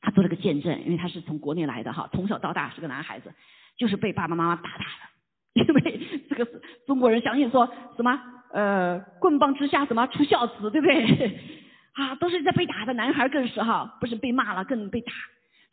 [0.00, 3.32] 他做了个见证，因为他是从国内来的哈，从小到大是个男孩子，
[3.76, 6.46] 就是被爸爸妈妈打打的， 因为这个
[6.86, 8.20] 中国人相信说什么？
[8.52, 11.40] 呃，棍棒之下什么出孝子，对不对？
[11.92, 15.12] 啊，都是在被打的男孩更是哈，不是被骂了，更被打。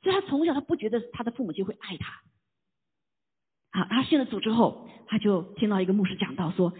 [0.04, 3.80] 所以他从小他不觉得他的父母亲会爱他。
[3.80, 6.74] 啊，他信了主之后，他就听到一个牧师讲到说，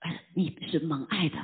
[0.00, 1.36] 呃，你是蒙爱的，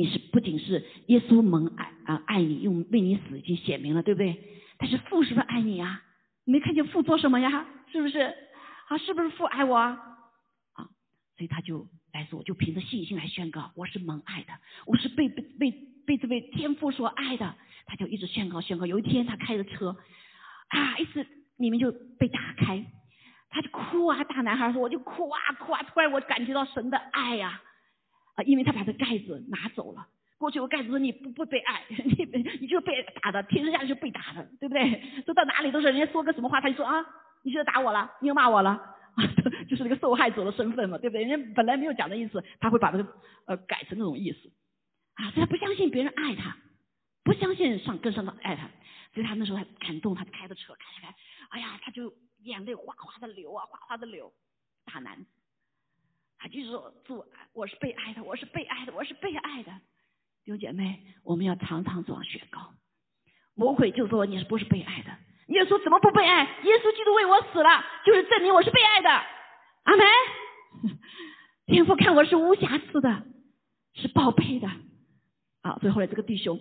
[0.00, 4.34] 你是不仅是耶稣蒙爱啊爱你，用为你死已经显明了，对不对？
[4.78, 6.02] 但是父是不是爱你呀？
[6.44, 7.66] 没看见父做什么呀？
[7.92, 8.18] 是不是？
[8.88, 9.76] 啊，是不是父爱我？
[9.76, 9.98] 啊，
[11.36, 11.86] 所以他就。
[12.12, 14.52] 来说，我就凭着信心来宣告，我是蒙爱的，
[14.84, 15.70] 我是被被被
[16.04, 17.54] 被这位天父所爱的。
[17.86, 18.84] 他就一直宣告宣告。
[18.84, 19.96] 有一天他开着车，
[20.70, 21.24] 啊，一次
[21.56, 22.84] 里面就被打开，
[23.48, 25.80] 他就哭啊，大男孩说，我就哭啊哭啊。
[25.84, 27.62] 突然我感觉到神的爱呀，
[28.34, 30.06] 啊因为他把这盖子拿走了。
[30.38, 32.26] 过去我盖子说你不不被爱， 你
[32.60, 35.22] 你就被打的，天生下来就被打的，对不对？
[35.26, 37.04] 走到哪里都是人家说个什么话，他就说啊，
[37.42, 38.96] 你是打我了，你又骂我了。
[39.68, 41.24] 就是那个受害者的身份嘛，对不对？
[41.24, 43.12] 人家本来没有讲的意思，他会把这个
[43.46, 44.50] 呃改成那种意思
[45.14, 46.56] 啊，所以他不相信别人爱他，
[47.22, 48.70] 不相信上更上的爱他，
[49.12, 51.14] 所以他那时候还感动，他就开着车开开开，
[51.50, 52.14] 哎呀，他就
[52.44, 54.32] 眼泪哗哗的流啊，哗哗的流。
[54.86, 55.26] 大男子，
[56.40, 57.22] 他就是说，主，
[57.52, 59.70] 我是被爱的，我是被爱的，我是被爱的。
[60.42, 62.72] 弟兄姐妹，我们要常常这样宣告。
[63.54, 65.10] 魔鬼就说你是不是被爱的？
[65.48, 66.44] 耶稣怎么不被爱？
[66.44, 69.10] 耶稣基督为我死了，就是证明我是被爱的。
[69.10, 70.06] 阿门。
[71.66, 73.22] 天父看我是无瑕疵的，
[73.92, 74.66] 是宝贝的。
[75.60, 76.58] 啊，所以后来这个弟兄，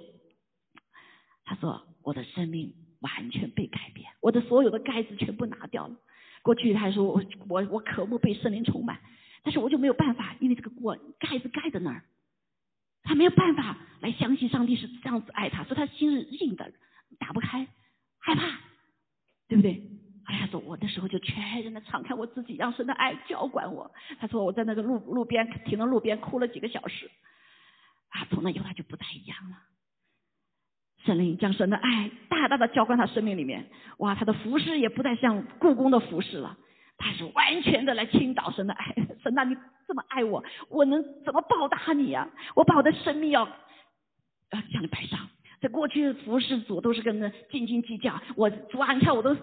[1.45, 5.95] 他说我的生命完全被改变，我的所有的盖子全部拿掉了。
[6.41, 8.99] 过去他还说我我我渴慕被圣灵充满，
[9.43, 12.03] 但是我就没有办法，因为这个锅盖子盖在那儿，
[13.03, 16.71] 他没有办法来相信上帝是这样子爱他，所以他心是硬的，
[17.17, 17.67] 打不开，
[18.19, 18.59] 害怕。
[19.47, 19.81] 对不对？
[20.23, 23.91] 后来他说我那时候就全然的敞开我自己，让神的爱浇灌我。
[24.19, 27.09] 他说我在那个路路边停到路边哭了几个小时，
[28.09, 29.57] 啊，从那以后他就不太一样了。
[31.03, 36.55] 神灵将神的爱大大的浇灌他生命里面，哇，他的服饰也不再像故宫的服饰了，
[36.99, 38.93] 他是完全的来倾倒神的爱。
[39.23, 42.29] 神啊，你这么爱我，我能怎么报答你呀？
[42.55, 45.19] 我把我的生命要要向你摆上。
[45.59, 49.35] 在过去服侍主都是跟着斤斤计较，我主啊，你看我都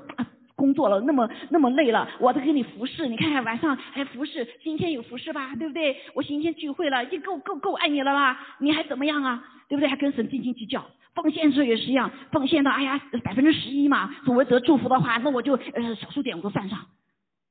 [0.54, 5.94] 工作了那么那么累了，我都给你服侍，你看看晚上还服侍，今天有服侍吧，对不对？
[6.14, 8.56] 我今天聚会了，已经够够够爱你了吧？
[8.60, 9.44] 你还怎么样啊？
[9.68, 9.88] 对不对？
[9.88, 10.82] 还跟神斤斤计较，
[11.14, 16.78] 奉献时候也是一样，奉献到哎呀百分之十一嘛，所谓得祝福的话，那我就呃小数点我都算上，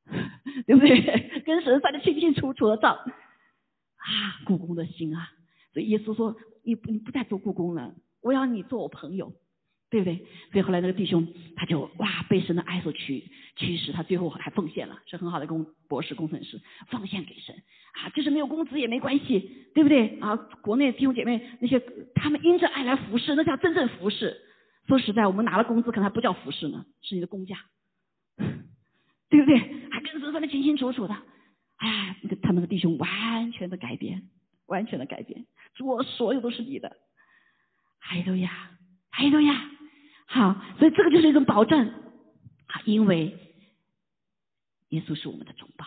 [0.68, 1.42] 对不对？
[1.46, 5.30] 跟神算的清清楚楚的账啊，故宫的心啊，
[5.74, 7.94] 所以耶稣说你你不再做故宫了。
[8.22, 9.34] 我要你做我朋友，
[9.92, 10.18] 对不对？
[10.52, 13.24] 所以后来那个弟兄他就哇被神的爱所驱
[13.56, 17.56] 驱使，他最后还奉献了，是很好的工博士工程师，奉献给神
[17.94, 20.18] 啊，就是没有工资也没关系，对不对？
[20.20, 21.80] 啊，国内弟兄姐妹那些
[22.16, 24.42] 他们因着爱来服侍，那叫真正服侍。
[24.88, 27.58] 说实在，我们拿了工资可能还不叫服侍呢，是你的工价，
[29.36, 29.90] 对不对？
[29.92, 31.14] 还跟神分的清清楚楚的，
[31.76, 34.30] 哎，那个他们的弟兄完全的改变，
[34.68, 35.46] 完全的改变，
[35.84, 36.96] 我所有都是你的。
[38.00, 38.72] 还有呀，
[39.12, 39.70] 还有呀，
[40.26, 41.92] 好，所以这个就是一种保证，
[42.68, 43.38] 好，因为
[44.90, 45.86] 耶稣是我们的中保，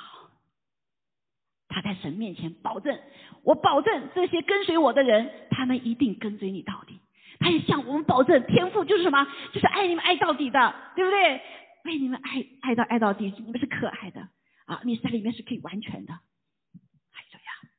[1.68, 3.00] 他在神面前保证，
[3.44, 7.00] 我保证这些跟随我的人，他们一定跟随你到底。
[7.40, 9.26] 他也向我们保证，天赋就是什么？
[9.54, 11.40] 就是爱你们爱到底的，对不对？
[11.84, 14.28] 为你们爱爱到爱到底，你们是可爱的
[14.66, 16.12] 啊，你在里面是可以完全的。
[16.12, 17.70] 还有呀，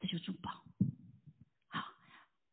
[0.00, 0.50] 这就是中保。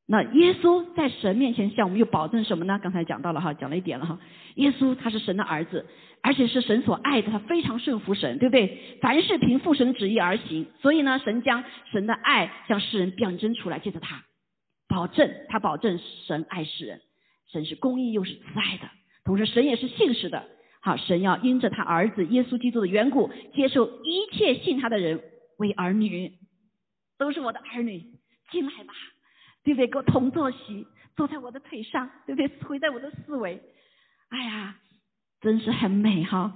[0.05, 2.77] 那耶稣在神面前向我们又保证什么呢？
[2.83, 4.19] 刚才讲到了哈，讲了一点了哈。
[4.55, 5.87] 耶稣他是神的儿子，
[6.21, 8.97] 而且是神所爱的，他非常顺服神，对不对？
[9.01, 14.25] 凡是凭父神旨意而行，所以呢，神将神的爱向世人表征出来，借着他
[14.89, 17.01] 保证，他保证神爱世人，
[17.49, 18.89] 神是公义又是慈爱的，
[19.23, 20.45] 同时神也是信实的。
[20.83, 25.23] 好，神要因着他儿子耶稣基督的缘故，接受一切信他的人
[25.57, 26.37] 为儿女，
[27.17, 28.03] 都是我的儿女，
[28.51, 28.93] 进来吧。
[29.65, 29.87] 对不对？
[29.87, 32.49] 给我同坐席，坐在我的腿上，对不对？
[32.67, 33.63] 回在我的思维，
[34.27, 34.75] 哎呀，
[35.39, 36.53] 真是很美哈！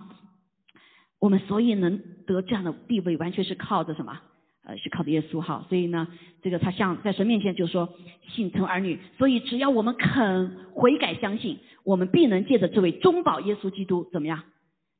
[1.19, 4.19] 我们所以能得这样的地位，完全是靠着什么？
[4.67, 5.65] 呃，是靠着耶稣哈。
[5.69, 6.07] 所以呢，
[6.43, 7.97] 这个他像在神面前就说
[8.27, 8.99] 信成儿女。
[9.17, 14.43] 所以只要我们肯悔改相信，我们必能借着这位中保耶稣基督怎么样？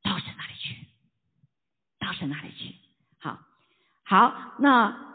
[0.02, 0.86] 到神那里去，
[2.00, 2.74] 到神那里去。
[3.20, 3.40] 好，
[4.04, 5.06] 好，那。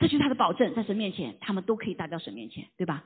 [0.00, 3.04] 这就是他的保证，在神面前，他们都可以带到神面前，对吧？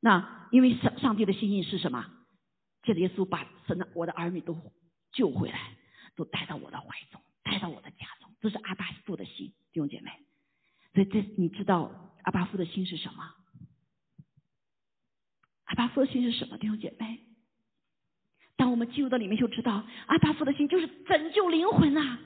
[0.00, 2.06] 那因为上上帝的心意是什么？
[2.82, 4.56] 借着耶稣把神的我的儿女都
[5.12, 5.76] 救回来，
[6.16, 10.10] 都带到我的怀中，带到我的家中，这是阿巴父的心，弟兄姐妹。
[10.94, 13.22] 所以这你知道阿巴夫的心是什么？
[15.64, 17.20] 阿巴夫的心是什么，弟兄姐妹？
[18.56, 22.18] 当我们进入到里面，就知道阿巴夫的心就是拯救灵魂啊！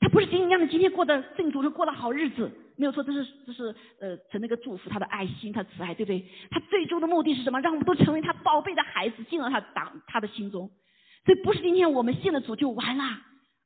[0.00, 2.50] 他不是仅仅让你今天过得正主就过得好日子。
[2.76, 6.26] 没有错，这是这是呃，成那个祝福他的爱心，他慈爱，对不对？
[6.50, 7.60] 他最终的目的是什么？
[7.60, 10.68] 让我们都成为他宝贝的孩子，进了他党他的心中。
[11.24, 13.04] 所以不是今天我们信了主就完了。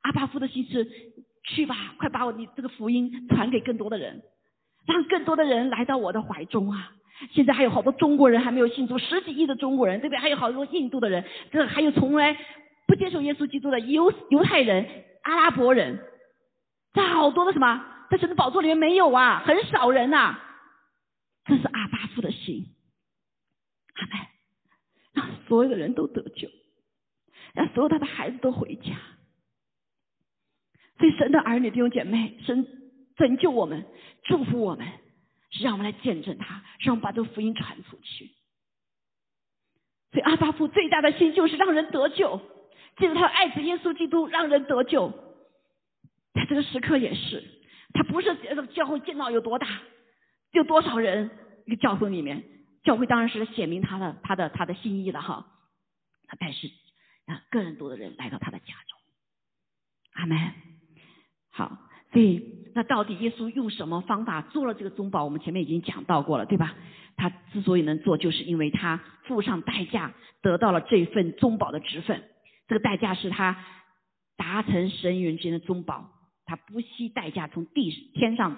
[0.02, 0.84] 阿巴夫的心是
[1.46, 4.22] 去吧，快把我你这个福音传给更多的人，
[4.86, 6.92] 让更多的人来到我的怀中啊！
[7.32, 10.18] 现在还有好多中国人还没有信主，十几亿的中国人，对不对？
[10.18, 12.36] 还有好多印度的人，这还有从来
[12.86, 14.86] 不接受耶稣基督的犹犹太人、
[15.22, 15.98] 阿拉伯人，
[16.92, 17.84] 这好多的什么？
[18.10, 20.38] 在神的宝座里面没有啊，很少人呐。
[21.44, 22.66] 这是阿巴夫的心，
[23.94, 24.26] 阿门。
[25.14, 26.48] 让所有的人都得救，
[27.54, 28.92] 让所有他的孩子都回家。
[30.98, 32.66] 所以神的儿女弟兄姐妹，神
[33.16, 33.84] 拯救我们，
[34.24, 34.86] 祝福我们，
[35.50, 38.30] 是让我们来见证他，让我们把这个福音传出去。
[40.12, 42.40] 所以阿巴夫最大的心就是让人得救，
[42.96, 45.10] 借着他的爱子耶稣基督让人得救。
[46.32, 47.44] 在这个时刻也是。
[47.92, 49.66] 他不是这个教会建造有多大，
[50.52, 51.30] 有多少人
[51.64, 52.44] 一个教会里面，
[52.84, 55.46] 教会当然是显明他的他的他的心意了哈。
[56.38, 56.70] 但是
[57.24, 58.98] 让更多的人来到他的家中，
[60.12, 60.36] 阿门。
[61.56, 61.78] 好，
[62.12, 65.24] 所以那到底耶稣用什么方法做了这个中保？
[65.24, 66.74] 我们前面已经讲到过了，对吧？
[67.16, 72.22] 他之所以能做，就是因为他付上代价得到了这份中保的职分。
[72.68, 73.64] 这个代价是他
[74.36, 76.10] 达成神与人之间的中保。
[76.44, 78.56] 他不惜代价从地天上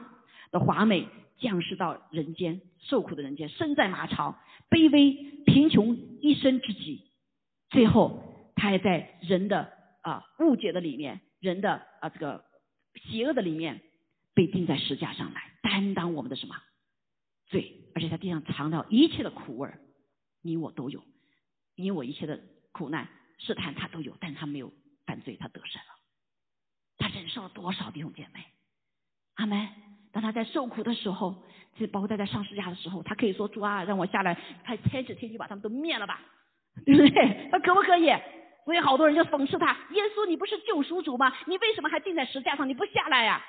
[0.51, 1.07] 的华美
[1.39, 4.37] 降世到人间，受苦的人间，身在马槽，
[4.69, 5.13] 卑微
[5.47, 7.05] 贫穷一生之极，
[7.71, 9.73] 最后他还在人的
[10.03, 12.45] 啊误解的里面，人的啊这个
[12.99, 13.81] 邪恶的里面，
[14.35, 16.57] 被钉在石架上来，担当我们的什么
[17.47, 19.81] 罪，而且在地上尝到一切的苦味儿，
[20.43, 21.03] 你我都有，
[21.77, 22.41] 你我一切的
[22.73, 24.73] 苦难试探他都有，但他没有
[25.07, 25.89] 犯罪，他得胜了，
[26.99, 28.45] 他忍受了多少弟兄姐妹，
[29.35, 29.69] 阿门。
[30.11, 31.45] 当他在受苦的时候，
[31.77, 34.35] 这包括他在上十架的时候，他可以说主啊，让我下来，
[34.65, 36.21] 他天使天就把他们都灭了吧，
[36.87, 37.49] 对不对？
[37.53, 38.07] 他可不可以？
[38.69, 41.35] 所以好多人就讽刺他：耶稣，你不是救赎主吗？
[41.47, 42.69] 你为什么还钉在石架上？
[42.69, 43.43] 你不下来呀？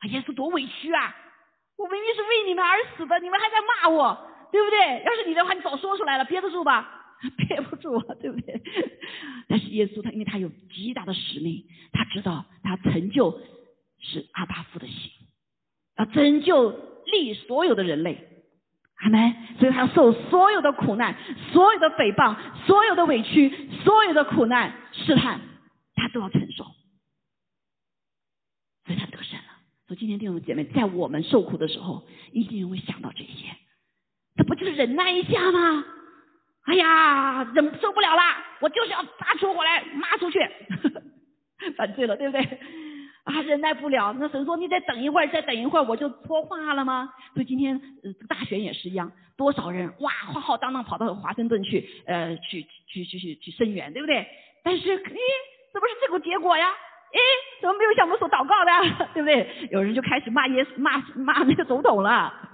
[0.00, 1.16] 啊，耶稣多委屈啊！
[1.78, 5.02] 我明明是为你们而死的，你们还在骂我，对不对？
[5.06, 7.16] 要是你的话，你早说出来了，憋得住吧？
[7.48, 8.60] 憋不住啊，对不对？
[9.48, 13.40] 但是耶稣他，因为他有极大的使命，他知道他成就
[13.98, 15.10] 是阿巴夫的心，
[15.96, 16.68] 要拯救
[17.06, 18.28] 利所有的人类，
[19.02, 19.34] 阿门。
[19.58, 21.14] 所以他要受所有的苦难，
[21.52, 22.36] 所有的诽谤，
[22.66, 25.40] 所有的委屈，所有的苦难试探，
[25.94, 26.64] 他都要承受，
[28.86, 29.44] 所以他得胜了。
[29.86, 33.56] 所以今天弟兄姐妹，在我们受苦的时候，一定会想到这些，
[34.36, 35.84] 这不就是忍耐一下吗？
[36.64, 40.38] 哎呀，忍受不了啦，我就是要发出火来，骂出去，
[41.76, 42.60] 犯罪了，对不对？
[43.24, 44.12] 啊，忍耐不了。
[44.14, 54.26] 那神说：“你再等一会儿，再等一会儿，我就说话了吗？”所以今天呃，大选也是一样，多少人哇浩浩荡荡跑到华盛顿去，呃，去去去去去声援，对不对？
[54.64, 55.18] 但是，咦，
[55.72, 56.66] 怎么是这个结果呀？
[57.12, 57.18] 咦，
[57.60, 59.06] 怎么没有向我们所祷告的？
[59.14, 59.68] 对不对？
[59.70, 62.50] 有人就开始骂耶，骂骂那个总统了，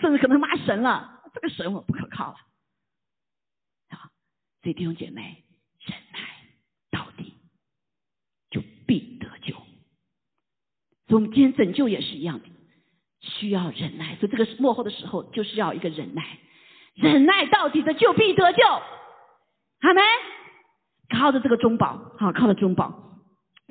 [0.00, 1.20] 甚至可能骂神了。
[1.34, 2.36] 这个神我不可靠了。
[3.90, 4.08] 好，
[4.62, 5.44] 所以弟兄姐妹，
[5.84, 6.20] 忍耐
[6.90, 7.34] 到底，
[8.50, 9.18] 就必。
[11.08, 12.44] 所以我们今天拯救也是一样的，
[13.20, 14.16] 需要忍耐。
[14.20, 16.22] 所以这个幕后的时候，就是要一个忍耐，
[16.94, 18.62] 忍耐到底的就必得救。
[18.66, 20.02] 好没？
[21.18, 23.04] 靠着这个中宝，好靠着中宝。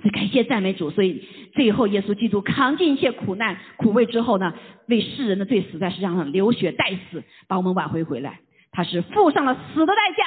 [0.01, 0.89] 所以感谢赞美主。
[0.89, 4.53] 所以最后耶稣基督扛尽一切苦难苦味之后呢，
[4.87, 8.39] 为世人的罪死在世界上流血代死，把我们挽回回来。
[8.71, 10.23] 他是付上了死的代价，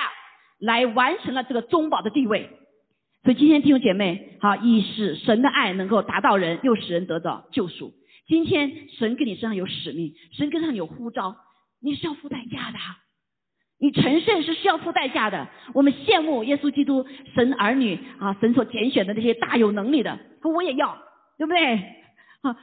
[0.58, 2.50] 来完成了这个中宝的地位。
[3.22, 7.92] 所以今天弟兄姐妹，好，一是神的爱能够达到人，又使人得到救赎。
[8.26, 11.36] 今天神跟你身上有使命，神跟上有呼召，
[11.80, 12.78] 你是要付代价的。
[13.78, 15.48] 你成圣是需要付代价的。
[15.74, 21.02] 我们羡慕耶稣基督神儿女啊，神所拣选的那些大有能力的，可我也要，
[21.38, 21.74] 对不对？
[22.42, 22.56] 啊，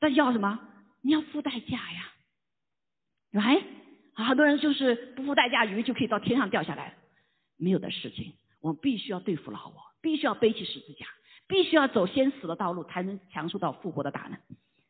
[0.00, 0.58] 那要什么？
[1.00, 2.12] 你要付代价呀，
[3.32, 3.62] 来，
[4.14, 6.94] 好多人就是不付代价，以为就可以到天上掉下来，
[7.56, 8.34] 没有的事情。
[8.62, 11.04] 我们必须要对付老我，必须要背起十字架，
[11.46, 14.38] 必须要走先死的道路，才能享受到复活的大能。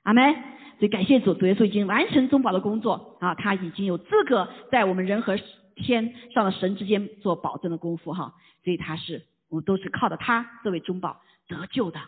[0.04, 0.34] 阿门。
[0.78, 5.38] 所以感谢主，主耶稣已经完成中保的工作啊，他已经有资格在我们人和
[5.76, 8.34] 天上的神之间做保证的功夫哈。
[8.64, 12.00] 所以他是我们都是靠着他这位中保得救的，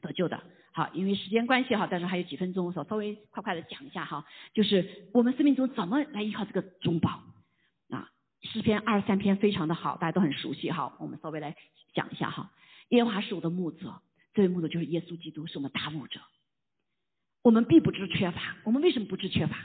[0.00, 0.42] 得救的。
[0.72, 7.20] 好，因为时间关系哈，但是还有几分钟，我稍微快快的讲一下哈，就是我们生命中怎么来依靠这个中保。
[8.44, 10.96] 诗篇二三篇非常的好，大家都很熟悉哈。
[11.00, 11.56] 我们稍微来
[11.92, 12.52] 讲一下哈。
[12.90, 14.00] 耶和华是我的牧者，
[14.32, 16.20] 这位牧者就是耶稣基督，是我们大牧者。
[17.42, 19.58] 我们必不知缺乏，我们为什么不知缺乏？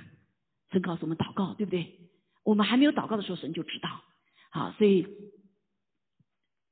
[0.71, 1.99] 神告诉我们祷告，对不对？
[2.43, 4.01] 我们还没有祷告的时候，神就知道。
[4.49, 5.07] 好，所以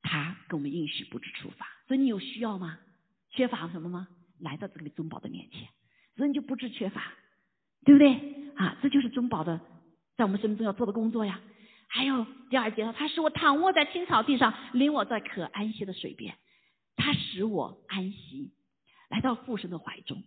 [0.01, 1.68] 他跟我们应许不知出发。
[1.88, 2.80] 所以你有需要吗？
[3.30, 4.08] 缺乏什么吗？
[4.39, 5.68] 来到这个中保的面前，
[6.16, 7.12] 所以你就不知缺乏，
[7.84, 8.53] 对不对？
[8.55, 9.60] 啊，这就是中保的
[10.16, 11.39] 在我们生命中要做的工作呀。
[11.90, 16.36] 还有第二节说，他使我躺卧在青草地上，领我在可安息的水边，
[16.96, 18.52] 他使我安息，
[19.10, 20.22] 来到父神的怀中，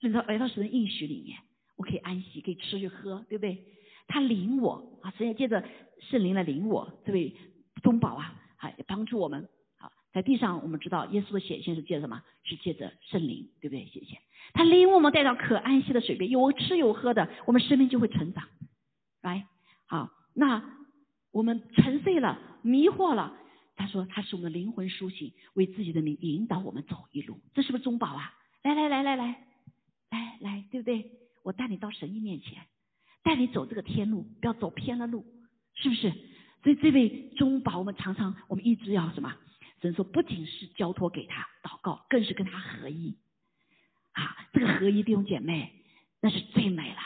[0.00, 1.38] 来到来到神的应许里面，
[1.76, 3.64] 我可以安息，可以吃去喝，对不对？
[4.08, 5.62] 他领我啊，神也借着
[6.00, 7.34] 圣灵来领我，这位
[7.82, 9.48] 中保啊，啊帮助我们
[9.78, 12.22] 啊，在地上我们知道耶稣的显现是借什么？
[12.44, 13.86] 是借着圣灵，对不对？
[13.86, 14.18] 显现，
[14.54, 18.48] 他领我们带到可安息的水边，有吃有喝的，我们生命就会成长，
[19.20, 19.46] 来，
[19.86, 20.82] 好，那。
[21.34, 23.36] 我们沉睡了，迷惑了。
[23.74, 27.40] 他说他是我们的灵魂苏醒，为自己的名引导我们走一路。
[27.54, 28.32] 这是不是中宝啊？
[28.62, 29.44] 来来来来来，
[30.10, 31.10] 来来，对不对？
[31.42, 32.62] 我带你到神意面前，
[33.24, 35.26] 带你走这个天路，不要走偏了路，
[35.74, 36.12] 是不是？
[36.62, 39.34] 所以这位中宝，我们常常我们一直要什么？
[39.82, 43.18] 神说不仅是交托给他祷告，更是跟他合一
[44.12, 44.46] 啊！
[44.52, 45.72] 这个合一弟兄姐妹，
[46.20, 46.98] 那是最美了。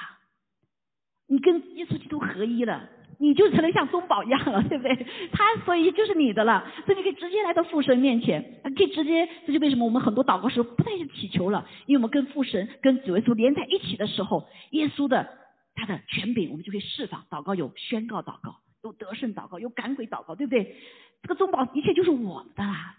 [1.26, 2.90] 你跟耶稣基督合一了。
[3.20, 5.06] 你就成了像宗宝一样了，对不对？
[5.32, 9.28] 他所以就是你的了，所以你可以直接来到父神面前，可以直接。
[9.44, 15.28] 这就为什么我们很多祷告时候不再去祈求了，因为我们跟父神、跟主耶稣连在一起的时候，耶稣的
[15.74, 17.24] 他的权柄我们就可以释放。
[17.28, 20.76] 祷告有宣告祷告，有得胜祷告，有赶鬼祷告，对不对？
[21.22, 22.94] 这个中宝一切就是我们的啦，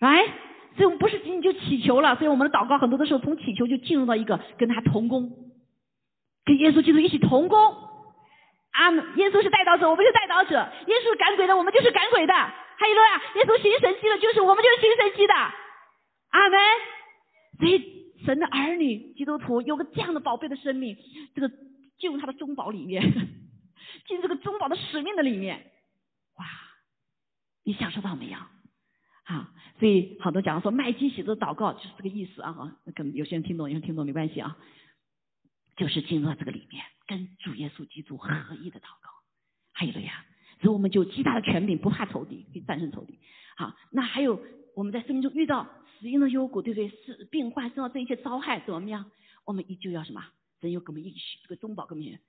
[0.00, 0.24] 来，
[0.76, 5.30] 所以我们不是仅仅就祈求了，所以我们的祷告很多的时候从祈求就进入到一个跟他同工，
[6.46, 7.87] 跟耶稣基督一起同工。
[8.70, 10.56] 啊，耶稣是带导者，我们是带导者；
[10.86, 12.34] 耶稣是赶鬼的，我们就是赶鬼的。
[12.34, 15.34] 还有啊，耶稣行神迹的，就是我们就是行神迹的。
[15.34, 16.58] 阿门。
[17.58, 20.96] 所以神的儿女基督徒有个这样的宝贝的生命，
[21.34, 21.48] 这个
[21.98, 23.02] 进入他的中宝里面，
[24.06, 25.72] 进入这个中宝的使命的里面，
[26.36, 26.46] 哇，
[27.64, 28.38] 你享受到没有？
[29.24, 34.56] 啊，所以好多讲说麦基洗的祷告就是这个意思啊，哈，可能有些人听懂，有些人听懂没关系啊，
[35.76, 39.10] 就是进入到这个里面，跟主耶稣基督合一的祷告。
[39.72, 40.24] 还有了呀，
[40.60, 43.18] 所以我们就极大的权柄，不怕仇敌，可以战胜仇敌。
[43.56, 44.40] 好，那还有
[44.76, 45.68] 我们在生命中遇到。
[46.00, 46.88] 死因的幽谷，对不对？
[46.88, 49.10] 是病患，受到这一切遭害，怎么样？
[49.44, 50.24] 我们依旧要什么？
[50.60, 52.20] 神又给我们应许，这个中保跟我们，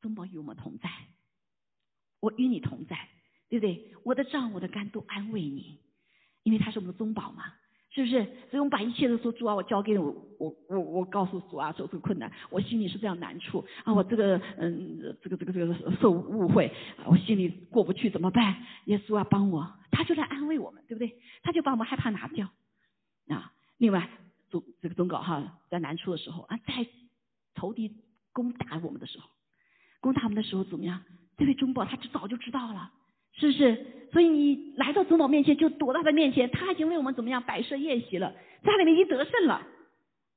[0.00, 0.90] 中保与我们同在，
[2.18, 3.08] 我与你同在，
[3.48, 3.94] 对不对？
[4.02, 5.78] 我的杖，我的肝都安慰你，
[6.42, 7.44] 因为他是我们的中保嘛，
[7.98, 8.24] 是不是？
[8.50, 16.72] 所以我们把一切都说主啊，我交给，我我我我告诉主啊，受这个困难，我心里是这样难处啊，我这个嗯，这个这个这个受误会，
[17.06, 18.56] 我心里过不去，怎么办？
[18.84, 19.68] 耶稣啊，帮我！
[19.90, 21.18] 他就来安慰我们，对不对？
[21.42, 22.48] 他就把我们害怕拿掉
[23.28, 23.52] 啊。
[23.78, 24.08] 另外，
[24.48, 26.86] 总这个总稿哈，在难处的时候啊，在
[27.56, 27.96] 仇敌
[28.32, 29.28] 攻打我们的时候，
[30.00, 31.02] 攻打我们的时候怎么样？
[31.36, 32.92] 这位中宝他就早就知道了，
[33.38, 33.86] 是不是？
[34.12, 39.66] 所以你来到总保面前，就躲到他面前，他已经为我们怎么样摆设宴席了，在里面已经得胜了。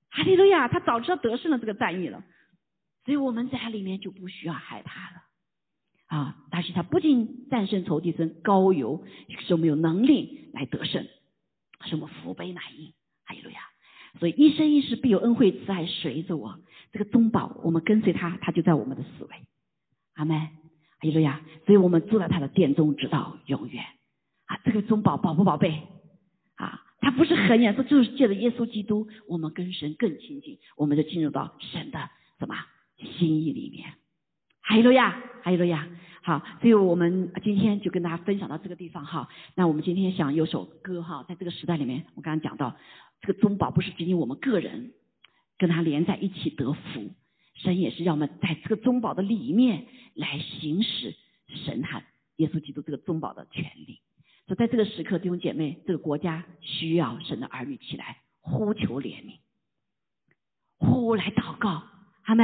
[0.10, 2.24] 哈利路亚，他早知道得胜了这个战役了，
[3.06, 5.22] 所以我们在里面就不需要害怕了。
[6.08, 6.36] 啊！
[6.52, 9.06] 但是他不仅战胜仇敌，生高油，
[9.39, 11.08] 使我们有能力来得胜，
[11.86, 12.93] 使我们福杯满溢。
[13.24, 13.62] 哈利路亚！
[14.20, 16.60] 所以一生一世必有恩惠慈爱随着我。
[16.91, 19.30] 这个宗宝，我们跟随他，他就在我们的思维。
[20.16, 20.49] 阿门！
[21.02, 21.41] 哈利路亚！
[21.66, 23.84] 所以我们住在他的殿中，直到永远。
[24.45, 25.82] 啊，这个中宝宝不宝贝？
[26.56, 32.56] 啊，他不是很远，说就是借着耶稣基督，我们跟神更亲近，我们就进入到神的什么
[32.99, 33.93] 心意里面。
[34.62, 35.88] 哈利路亚，哈利路亚。
[36.22, 39.28] 好，所以我们今天就跟大家分享到这个地方哈。
[39.56, 42.76] 那我们今天想有首歌哈，在这个时代里面，我刚刚讲到，
[43.22, 44.91] 这个中宝不是仅仅我们个人
[45.58, 47.10] 跟他连在一起得福，
[47.64, 49.86] 神也是要我们在这个中保的里面
[50.16, 51.16] 来行使
[51.47, 52.03] 神和
[52.38, 54.01] 耶稣基督这个中保的权利。
[54.47, 59.38] 所以在这个时刻，弟兄姐妹，这个国家需要神的儿女起来呼求怜悯，
[60.78, 61.84] 呼来祷告，
[62.24, 62.43] 好没？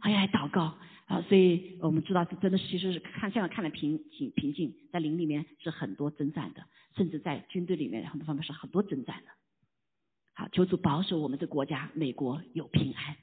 [0.00, 0.76] 好，来祷告。
[1.06, 6.64] 啊，所以我们知道，这真的其实是看现在看来平平平静，在林里面是很多征战的，
[6.96, 9.30] 甚至在军队里面很多方面是很多征战的。
[10.34, 13.16] 好，求主保守我们的国家，美国有平安，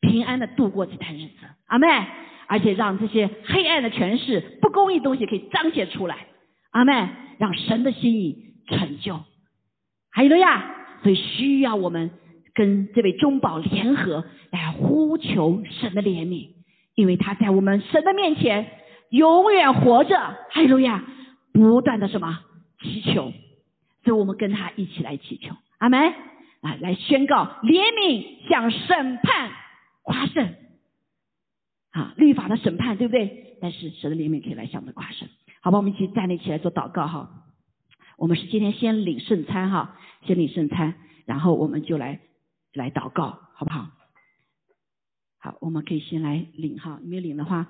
[0.00, 1.86] 平安的度过这段日子，阿妹，
[2.46, 6.26] 而且让这些黑暗的权势、不公义东西可以彰显出来，
[6.70, 7.08] 阿妹，
[7.38, 9.20] 让神的心意成就。
[10.10, 12.10] 还有了呀，所以需要我们
[12.54, 16.50] 跟这位中保联合来呼求神的怜悯。
[16.94, 18.66] 因为他在我们神的面前
[19.10, 21.04] 永远活着，哈利路亚，
[21.52, 22.40] 不断的什么？
[22.80, 23.32] 祈求，
[24.04, 26.12] 所以我们跟他一起来祈求，阿门。
[26.60, 29.50] 啊，来宣告怜悯向审判。
[30.08, 30.54] 夸胜，
[31.90, 33.58] 啊，律法的审判对不对？
[33.60, 35.28] 但是神的怜悯可以来向我们夸胜，
[35.60, 37.44] 好吧，我们一起站立起来做祷告哈。
[38.16, 40.94] 我们是今天先领圣餐哈，先领圣餐，
[41.26, 42.20] 然后我们就来
[42.72, 43.90] 来祷告，好不好？
[45.38, 47.68] 好，我们可以先来领哈，没领的话，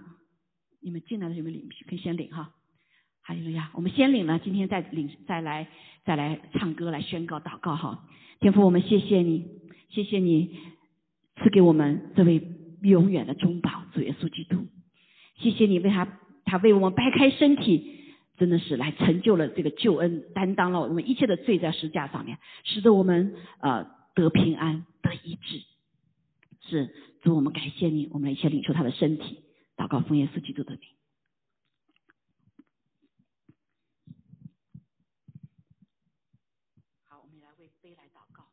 [0.81, 1.69] 你们进来的有没有领？
[1.89, 2.55] 可以先领哈。
[3.21, 5.69] 还有呀，我们先领了，今天再领，再来
[6.05, 8.07] 再来唱歌来宣告祷告哈。
[8.41, 9.45] 天父，我们谢谢你，
[9.89, 10.57] 谢谢你
[11.43, 12.43] 赐给我们这位
[12.83, 14.67] 永远的中保主耶稣基督，
[15.37, 25.63] 谢谢你为他他为我们掰开身体，真的是来成就了这个救恩，担当了我们一切的罪在十架上面，使得我们呃得平安得医治，
[26.69, 26.95] 是。
[27.21, 29.43] 主，我们感谢你，我们一起领受他的身体，
[29.77, 30.83] 祷告奉耶稣基督的名。
[37.09, 38.47] 好，我们来为杯来祷告。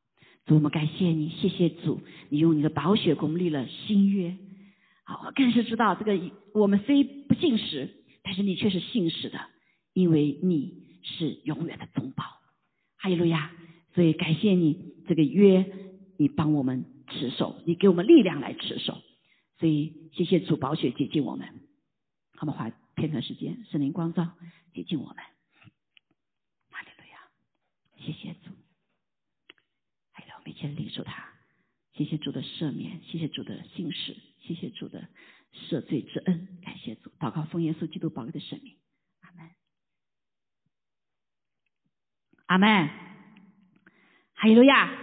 [0.46, 4.36] 主，我们感谢你，谢谢主，你用你的宝血功立了新约。
[5.04, 7.90] 好，我更是知道这个，我们虽不信实，
[8.24, 9.40] 但是你却是信实的，
[9.94, 12.24] 因为你是永远的中保。
[12.98, 13.52] 哈利路亚！
[13.94, 15.66] 所以感谢你这个约，
[16.18, 16.86] 你帮我们。
[17.08, 18.98] 持守，你给我们力量来持守，
[19.60, 21.48] 所以谢谢主宝血接近我们，
[22.34, 24.32] 好，我们花片刻时间，圣灵光照
[24.74, 25.16] 接近我们，
[26.72, 27.30] 哈利路亚，
[28.04, 28.50] 谢谢主，
[30.46, 31.26] 每天领受他，
[31.94, 35.08] 谢谢主的赦免，谢谢主的信使，谢谢主的
[35.52, 38.76] 赦罪之恩，感谢主，祷告奉耶稣基督宝贵的圣名，
[39.22, 39.50] 阿门。
[42.46, 42.90] 阿门。
[44.36, 44.94] 哈利路亚。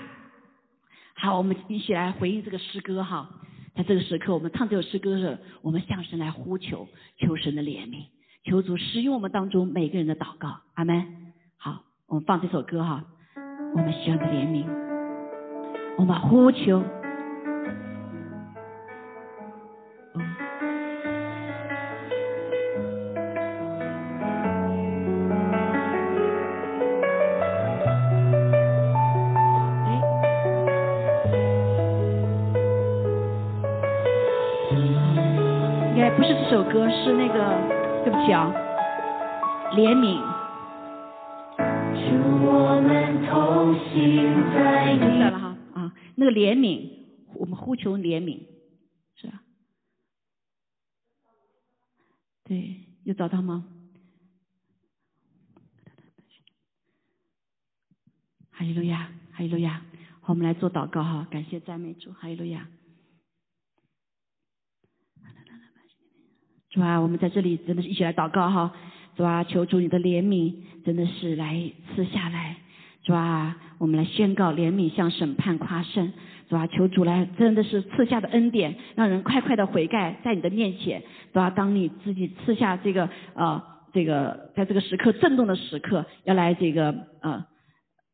[1.14, 3.40] 好，我们一起来回应这个诗歌哈。
[3.74, 6.88] 在这个时刻，我们唱这首诗歌的时候，我们向神来呼求，
[7.18, 8.07] 求神的怜悯，
[8.45, 10.61] 求主使用我们当中每个人的祷告。
[10.74, 11.32] 阿门。
[11.57, 13.05] 好，我们放这首歌哈。
[13.74, 14.91] 我们需要的怜悯，
[16.03, 16.83] 我们呼求。
[36.19, 37.35] 这首歌是那个，
[38.05, 38.53] 对不起啊，
[39.75, 40.21] 怜悯。
[41.57, 42.03] 祝
[42.45, 45.12] 我们同行在你。
[46.23, 46.89] 那个怜悯，
[47.35, 48.39] 我们呼求怜悯，
[49.16, 49.43] 是吧？
[52.45, 53.66] 对，有找到吗？
[58.53, 59.85] 哈利路亚，哈利路亚。
[60.20, 62.68] 好，我们来做祷告哈，感谢赞美主，哈利路亚。
[66.70, 68.77] 主啊，我们在这里真的是一起来祷告哈。
[69.16, 72.59] 主啊，求主你的怜悯真的是来赐下来。
[73.05, 76.13] 主啊，我们来宣告怜悯向审判夸胜。
[76.49, 81.03] 主啊，求主来真的是赐下的恩典，让人快快的悔改在你的面前。
[81.33, 87.45] 主啊，当你自己赐下这个呃这个在这个时刻震动的时刻，要来这个呃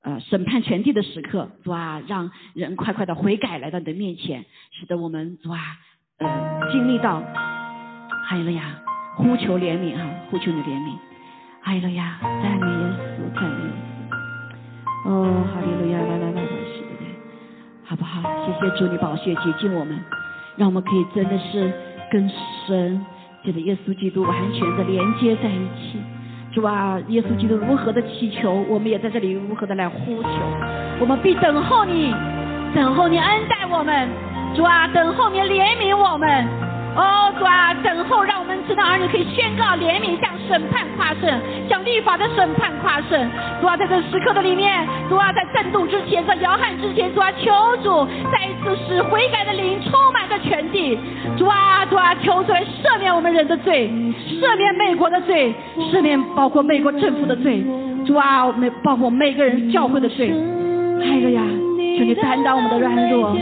[0.02, 1.50] 呃审判全地的时刻。
[1.64, 5.58] 主啊，让人快快的悔改来到你的面前，使得我们主啊
[6.18, 7.22] 呃经历到。
[8.28, 8.78] 哈利路亚，
[9.16, 10.98] 呼求怜悯啊，呼求你怜悯。
[11.62, 13.87] 哈利路亚，赞美耶稣，赞美耶。
[15.08, 17.02] 哦，哈利路亚，来来来来，是的，
[17.82, 18.20] 好不好？
[18.44, 19.98] 谢谢主，你宝血洁净我们，
[20.56, 21.72] 让我们可以真的是
[22.10, 22.30] 跟
[22.66, 23.00] 神，
[23.42, 25.98] 记得耶稣基督完全的连接在一起。
[26.52, 30.28] 主啊，耶稣基督如何的祈求，我们也在这里如何的来呼求。
[31.00, 32.12] 我们必等候你，
[32.74, 34.10] 等候你恩待我们。
[34.54, 36.67] 主啊，等候你怜悯我们。
[36.96, 43.30] 哦，主啊，等候，让我们知道儿女可以宣告怜悯，向审判跨胜，向律法的审判跨胜。
[43.60, 50.98] 主啊，在这时刻的里面，主啊，在震动之前，在摇撼之前，主啊，求主再一次使悔改的灵充满着全地。
[51.36, 53.88] 主啊，主啊，求主来赦免我们人的罪，
[54.40, 55.54] 赦免美国的罪，
[55.92, 57.64] 赦免包括美国政府的罪。
[58.04, 60.34] 主啊，每包括每个人教会的罪。
[61.00, 61.42] 还有呀，
[61.96, 63.36] 求你担当我们的软弱。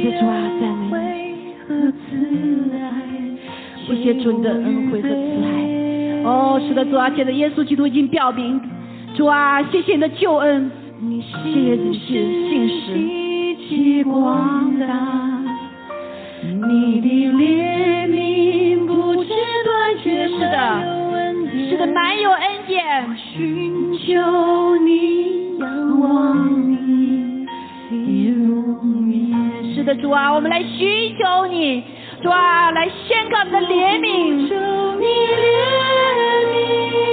[0.00, 0.96] 谢谢主啊，赞美。
[3.86, 5.46] 谢谢主的恩惠和慈爱。
[6.24, 8.58] 哦，是的，主啊，现在耶稣基督已经表明，
[9.14, 10.70] 主啊，谢谢你的救恩，
[11.20, 12.06] 谢谢你是
[12.48, 12.96] 信实。
[16.70, 19.28] 你的怜悯不知
[19.66, 20.48] 断绝，是的，
[21.68, 23.06] 是的，满有恩典。
[23.34, 26.69] 寻求你，仰望
[29.80, 31.82] 是的，主啊，我们来寻求你，
[32.22, 34.34] 主啊，来宣告你的怜悯。
[34.36, 35.56] 你怜
[36.52, 37.09] 悯，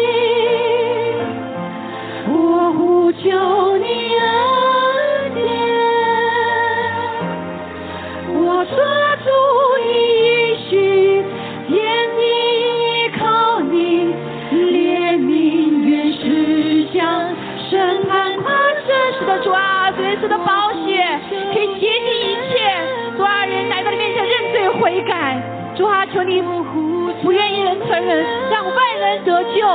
[26.14, 26.42] 求你
[27.22, 29.68] 不愿意人承认，让万人得救。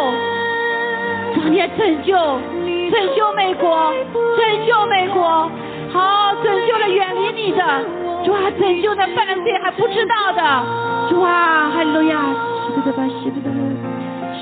[1.35, 3.93] 主，你来拯救，拯救美国，
[4.37, 5.51] 拯救美国，
[5.93, 7.65] 好，拯救了远离你的，
[8.25, 10.43] 主啊，拯救那犯罪还不知道的，
[11.11, 12.19] 主啊，哈利路亚，
[12.75, 13.41] 是的吧，是的，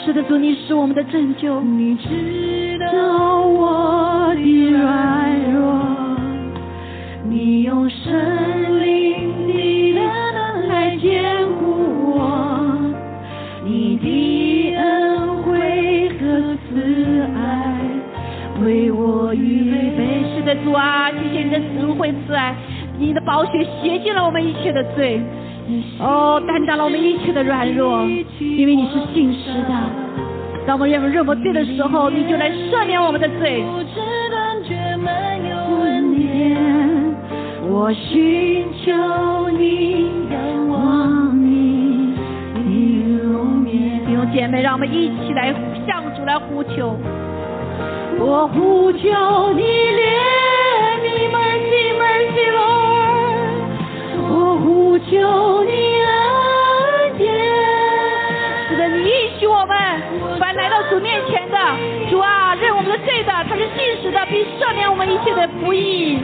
[0.04, 1.60] 是的，主，你是我们的拯救。
[1.60, 5.80] 你知道我的软弱，
[7.28, 8.59] 你用神
[20.64, 22.54] 主啊，谢谢你的恩惠慈爱，
[22.98, 25.20] 你的宝血洗净了我们一切的罪，
[25.98, 28.04] 哦，担当了我们一切的软弱，
[28.38, 29.74] 因为你是信实的。
[30.66, 33.64] 当我们认为认不对的时候，你就来赦免我们的罪。
[37.72, 42.14] 我寻求你，仰望你，
[42.66, 44.04] 你容颜。
[44.04, 45.54] 弟兄姐妹，让我们一起来
[45.86, 46.96] 向主来呼求。
[48.18, 49.62] 我呼求你
[54.62, 55.72] 呼求你
[56.02, 57.34] 恩典。
[58.68, 59.76] 是的，你允许我们
[60.38, 61.58] 凡来到主面前的，
[62.10, 66.18] 主啊，认我们的罪的，他是信实的，并赦免我们一切的不义。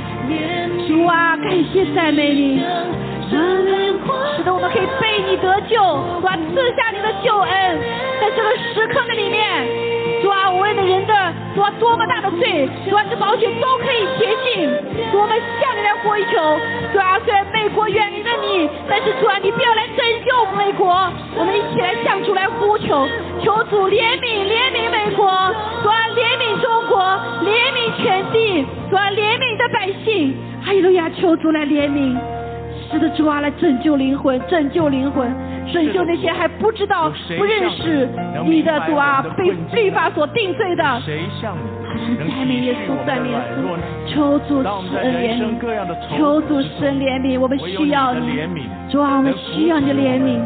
[0.86, 2.62] 主啊，感谢赞美你。
[3.28, 5.76] 使得我们可以被你得救，
[6.20, 7.50] 主啊，赐下你的救恩，
[8.20, 9.66] 在这个时刻的里面，
[10.22, 11.25] 主啊，无畏的人的
[11.56, 14.68] 主啊，多么大的罪，主啊，这保险都可以洁净。
[15.10, 16.60] 主，我们向你来呼求。
[16.92, 20.86] 主啊，虽然美国远离了你，但是主啊，你不要来拯救美国。
[21.34, 23.08] 我们一起来向主来呼求，
[23.42, 25.24] 求主怜悯怜悯美国，
[25.82, 27.00] 主啊，怜悯中国，
[27.40, 30.36] 怜悯全地，主啊，怜悯的百姓。
[30.62, 32.18] 哈利路亚，求主来怜悯，
[32.92, 35.34] 是的，主啊，来拯救灵魂，拯救灵魂。
[35.72, 38.08] 拯救那些还不知道、不认识
[38.44, 40.82] 你的主啊，被律法所定罪的。
[42.18, 43.76] 赞美耶稣，赞美耶稣，
[44.06, 50.38] 求主施恩怜悯，求主施恩怜悯，我们需要你，主啊，我们需要你的怜悯。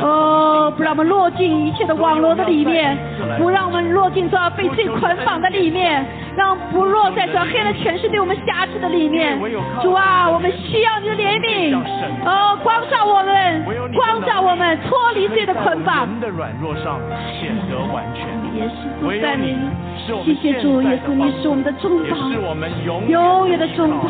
[0.00, 2.96] 哦，不让我们落进一切的网络的里面，
[3.38, 6.04] 不让我们落进这被罪捆绑的里面，
[6.36, 9.38] 让不落在这黑的权势对我们辖制的里面。
[9.82, 11.76] 主啊，我们需要你的怜悯。
[12.24, 13.64] 哦，光照我们，
[13.94, 16.06] 光照我们，脱离罪的捆绑。
[16.06, 17.00] 人的软弱上
[17.40, 18.26] 显得完全。
[18.56, 19.56] 耶稣在你，
[20.24, 22.16] 谢谢主耶稣，你是我们的中保，
[23.06, 24.08] 永远的中保。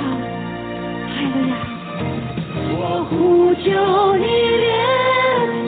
[1.10, 1.56] 哎呀，
[2.70, 5.07] 我呼救你怜。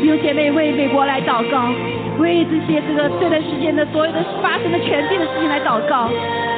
[0.02, 1.70] 有姐妹为美国来祷告，
[2.18, 6.08] 为这些这个这段时间的所有的发生的全地的事情来祷告。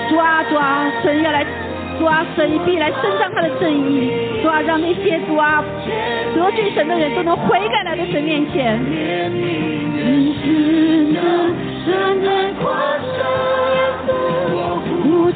[0.09, 1.45] 主啊主啊，神要来，
[1.99, 4.11] 主啊神必来伸张他的正义。
[4.43, 5.65] 主啊让那些主啊
[6.35, 8.79] 得罪神的人都能悔改来到神面前。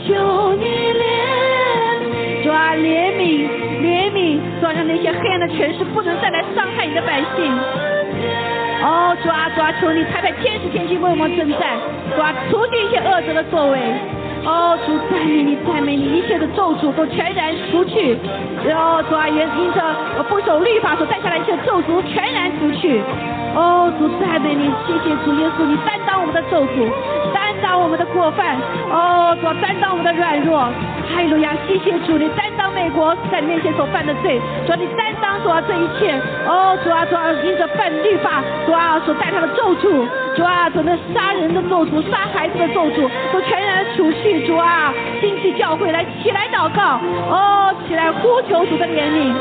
[0.07, 3.49] 求你怜，主啊怜悯
[3.83, 7.96] 怜悯，主啊让那些黑暗的权势不能再来伤害你的百姓。
[8.87, 11.75] 哦，主啊，主啊，求你派派天使天君为我们征战，
[12.15, 13.81] 主啊，除去一切恶者的作为。
[14.47, 18.17] 哦，主赞美你，赞美你，一切的咒诅都全然除去。
[18.71, 19.83] 哦，主啊，原因着
[20.31, 23.03] 不守律法所带下来一切咒诅全然除去。
[23.57, 26.87] 哦，主赞美你，谢谢主耶稣，你担当我们的咒诅，
[27.35, 28.55] 担当我们的过犯。
[28.89, 30.61] 哦，主担当我们的软弱。
[31.11, 32.47] 哈利路亚，谢谢主，你担
[32.77, 36.13] 美国在你面前所犯的罪，主你担当主啊这一切。
[36.47, 40.07] 哦，主啊，主啊，因着犯律法，主啊所带他的咒诅，
[40.37, 44.47] 主啊，主那杀人的咒诅、杀孩子的咒诅，都全然除去。
[44.47, 47.01] 主啊，兴起教会来起来祷告，
[47.31, 49.33] 哦，起来呼求主的怜悯。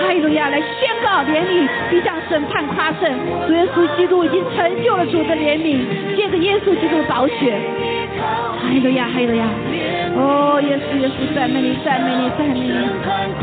[0.00, 3.10] 哈利路亚，来宣告怜悯，并向审判夸胜。
[3.46, 5.80] 主耶稣基督已经成就了主的怜悯，
[6.16, 7.56] 借着耶稣基督的宝血。
[8.60, 9.44] 哈利路亚，哈利路亚。
[10.14, 12.72] 哦，耶稣，耶稣，赞美你，赞美你，赞美你！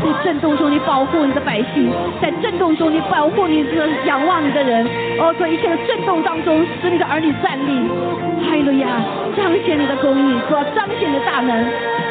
[0.00, 1.90] 在震动中，你保护你的百姓；
[2.22, 4.86] 在震动中，你保护你这个仰望你的人。
[5.18, 7.72] 哦，在一切的震动当中，使你的儿女站立。
[8.44, 9.00] 哈利路亚，
[9.34, 11.50] 彰显你的公义，主要彰显你的大能。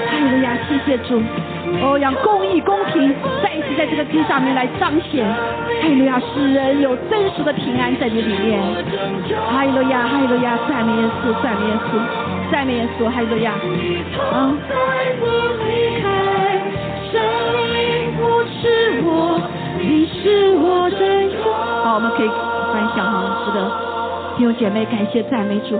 [0.10, 1.22] 哈利路亚，谢谢主。
[1.82, 3.14] 哦，让公义、公平
[3.44, 5.24] 再一次在这个地上面来彰显。
[5.30, 8.60] 哈利路亚，使人有真实的平安在你里面。
[9.54, 12.02] 哈利路亚，哈利路亚，赞美耶稣，赞美耶稣。
[12.52, 13.54] 赞美耶稣，哈利路亚。
[14.34, 14.58] 嗯。
[21.84, 23.14] 好，我们可以分享哈，
[23.46, 23.60] 是的，
[24.40, 25.78] 弟兄姐妹，感谢赞美主。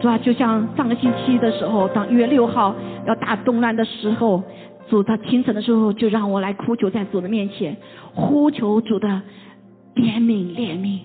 [0.00, 2.72] 主啊，就像上个星期的时候，当一月六号
[3.08, 4.40] 要大动乱的时候，
[4.88, 7.76] 主他清晨的时候就让我来哭求在主的面前，
[8.14, 9.08] 呼求主的
[9.96, 11.00] 怜悯怜悯，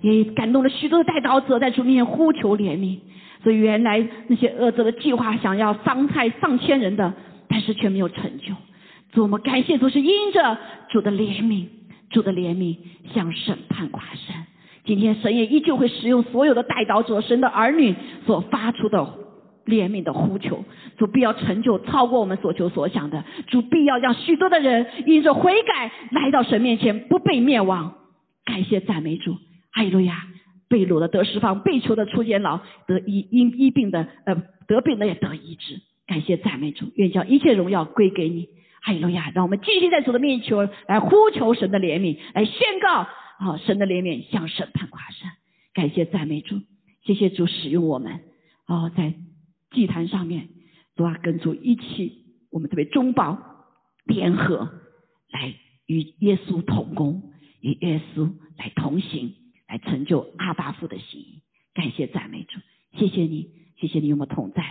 [0.00, 3.00] 也感动了许多的代祷者在主面前呼求怜悯。
[3.44, 7.12] 所以原来那些恶者的计划想要伤害上千人的，
[7.46, 8.54] 但是却没有成就。
[9.12, 10.56] 主，我们感谢主是因着
[10.88, 11.66] 主的怜悯，
[12.08, 12.78] 主的怜悯
[13.12, 14.34] 向审判跨生。
[14.84, 17.94] 今天神也依旧会使用所有的代祷者、神的儿女
[18.26, 18.98] 所发出的
[19.64, 20.64] 怜悯的呼求。
[20.98, 23.24] 主必要成就超过我们所求所想的。
[23.46, 27.94] 主必要让许多的人因着悔改来到神面前，不被灭亡。
[28.44, 29.36] 感谢赞美主，
[29.72, 30.24] 哈利路亚。
[30.68, 35.76] 被掳的得释放，被囚的出监牢，得医因医病的呃得病的也得医治。
[36.06, 38.48] 感谢赞美主，愿将一切荣耀归给你。
[38.80, 39.30] 哈利路亚！
[39.34, 43.06] 让我们继续在主的面前来呼求神的怜悯，来宣告
[43.50, 45.28] 啊神的怜悯向审判夸胜。
[45.74, 46.60] 感谢赞美主，
[47.04, 48.20] 谢谢主使用我们
[48.66, 49.14] 哦，在
[49.70, 50.48] 祭坛上面
[50.96, 53.38] 主啊跟主一起，我们特别中保
[54.04, 54.70] 联合
[55.30, 55.54] 来
[55.86, 59.34] 与耶稣同工，与耶稣来同行。
[59.68, 61.42] 来成就阿巴父的心意，
[61.72, 62.58] 感谢赞美主，
[62.98, 63.48] 谢谢你，
[63.80, 64.62] 谢谢你与我们同在，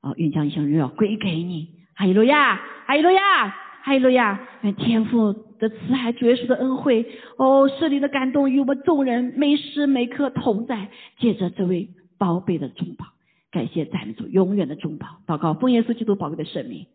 [0.00, 3.50] 哦，愿将一生荣耀归给你，哈利路亚，哈利路亚，
[3.82, 7.06] 哈利路亚，愿天父的慈爱、主耶稣的恩惠，
[7.36, 13.06] 哦，圣灵的感动与我们众人每时每刻同在，借着这位宝贝的中宝，
[13.50, 15.20] 感谢赞美主，永远的中宝。
[15.26, 16.86] 祷告，奉耶稣基督宝贵的圣名，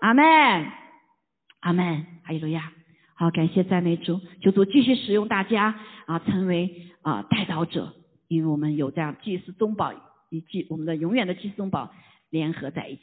[0.00, 0.24] 阿门，
[1.60, 2.72] 阿门，哈利路亚。
[3.16, 7.94] 好，感谢赞美主，求主继续使用大家啊，成为啊带导者，
[8.28, 9.92] 因为我们有这样祭祀中保
[10.30, 11.92] 以及我们的永远的祭祀中保
[12.30, 13.02] 联合在一起。